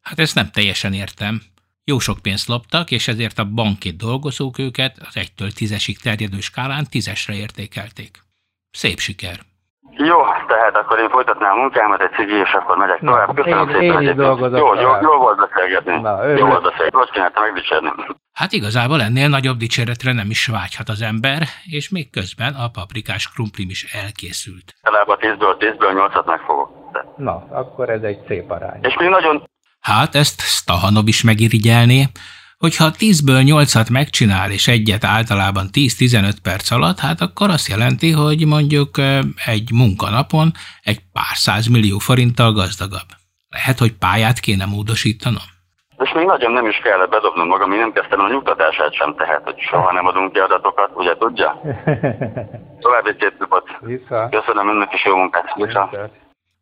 Hát 0.01 0.19
ezt 0.19 0.35
nem 0.35 0.49
teljesen 0.53 0.93
értem. 0.93 1.41
Jó 1.83 1.99
sok 1.99 2.17
pénzt 2.21 2.47
loptak, 2.47 2.91
és 2.91 3.07
ezért 3.07 3.39
a 3.39 3.45
banki 3.45 3.91
dolgozók 3.91 4.57
őket 4.57 4.95
az 5.07 5.17
egytől 5.17 5.51
tízesig 5.51 5.99
terjedő 5.99 6.39
skálán 6.39 6.85
tízesre 6.89 7.33
értékelték. 7.33 8.19
Szép 8.71 8.97
siker. 8.99 9.39
Tehát 10.63 10.77
akkor 10.77 10.99
én 10.99 11.09
folytatnám 11.09 11.51
a 11.51 11.61
munkámat, 11.61 12.01
egy 12.01 12.11
cigi, 12.11 12.33
és 12.45 12.53
akkor 12.53 12.77
megyek 12.77 13.01
Na, 13.01 13.11
tovább. 13.11 13.35
Köszönöm 13.35 13.69
én, 13.69 13.75
szépen. 13.79 14.01
Én 14.01 14.09
is 14.09 14.15
dolgozok 14.15 14.57
jó, 14.57 14.73
jó, 14.73 14.91
jó 15.01 15.17
volt 15.17 15.37
beszélgetni. 15.37 16.01
Na, 16.01 16.27
jó 16.27 16.45
volt 16.45 16.63
beszélgetni. 16.63 16.97
Hogy 16.99 17.09
csinálta 17.13 17.41
megdicsérni? 17.41 17.89
Hát 18.33 18.51
igazából 18.51 19.01
ennél 19.01 19.27
nagyobb 19.27 19.57
dicséretre 19.57 20.13
nem 20.13 20.29
is 20.29 20.45
vágyhat 20.45 20.89
az 20.89 21.01
ember, 21.01 21.41
és 21.63 21.89
még 21.89 22.09
közben 22.09 22.53
a 22.53 22.67
paprikás 22.67 23.31
krumplim 23.33 23.69
is 23.69 23.93
elkészült. 24.03 24.73
Általában 24.81 25.17
10-ből 25.19 25.55
10-ből 25.59 26.11
8-at 26.13 26.25
megfogok. 26.25 26.69
De. 26.91 27.05
Na, 27.17 27.47
akkor 27.51 27.89
ez 27.89 28.01
egy 28.01 28.19
szép 28.27 28.51
arány. 28.51 28.79
És 28.81 28.95
még 28.99 29.09
nagyon... 29.09 29.43
Hát 29.79 30.15
ezt 30.15 30.41
Stahanov 30.41 31.07
is 31.07 31.23
megirigyelné, 31.23 32.03
Hogyha 32.65 32.91
10-ből 32.99 33.43
8-at 33.45 33.91
megcsinál, 33.91 34.51
és 34.51 34.67
egyet 34.67 35.03
általában 35.03 35.65
10-15 35.73 36.33
perc 36.43 36.71
alatt, 36.71 36.99
hát 36.99 37.21
akkor 37.21 37.49
azt 37.49 37.67
jelenti, 37.67 38.11
hogy 38.11 38.45
mondjuk 38.45 38.89
egy 39.45 39.69
munkanapon 39.73 40.51
egy 40.83 40.99
pár 41.13 41.61
millió 41.71 41.97
forinttal 41.97 42.51
gazdagabb. 42.51 43.09
Lehet, 43.49 43.79
hogy 43.79 43.93
pályát 43.93 44.39
kéne 44.39 44.65
módosítanom. 44.65 45.47
És 46.03 46.11
még 46.15 46.25
nagyon 46.25 46.51
nem 46.51 46.65
is 46.65 46.77
kellett 46.83 47.09
bedobnom 47.09 47.47
magam, 47.47 47.71
én 47.71 47.79
nem 47.79 47.91
kezdtem 47.91 48.19
a 48.19 48.29
nyugtatását 48.29 48.93
sem, 48.93 49.15
tehát 49.15 49.43
hogy 49.43 49.59
soha 49.69 49.91
nem 49.93 50.05
adunk 50.05 50.33
ki 50.33 50.39
adatokat, 50.39 50.89
ugye 50.93 51.13
tudja? 51.17 51.61
További 52.83 53.15
két 53.19 53.35
napot. 53.39 53.65
Köszönöm 54.29 54.69
önnek 54.69 54.93
is 54.93 55.05
jó 55.05 55.15
munkát. 55.15 55.53
Vissza. 55.55 55.89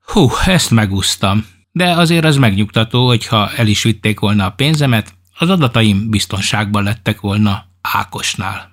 Hú, 0.06 0.28
ezt 0.46 0.72
megúsztam. 0.72 1.38
De 1.72 1.86
azért 2.04 2.26
az 2.26 2.38
megnyugtató, 2.38 3.08
hogyha 3.08 3.50
el 3.58 3.68
is 3.68 3.84
vitték 3.84 4.20
volna 4.20 4.46
a 4.46 4.54
pénzemet, 4.56 5.20
az 5.42 5.50
adataim 5.50 6.10
biztonságban 6.10 6.84
lettek 6.84 7.22
volna 7.22 7.66
Ákosnál. 7.82 8.71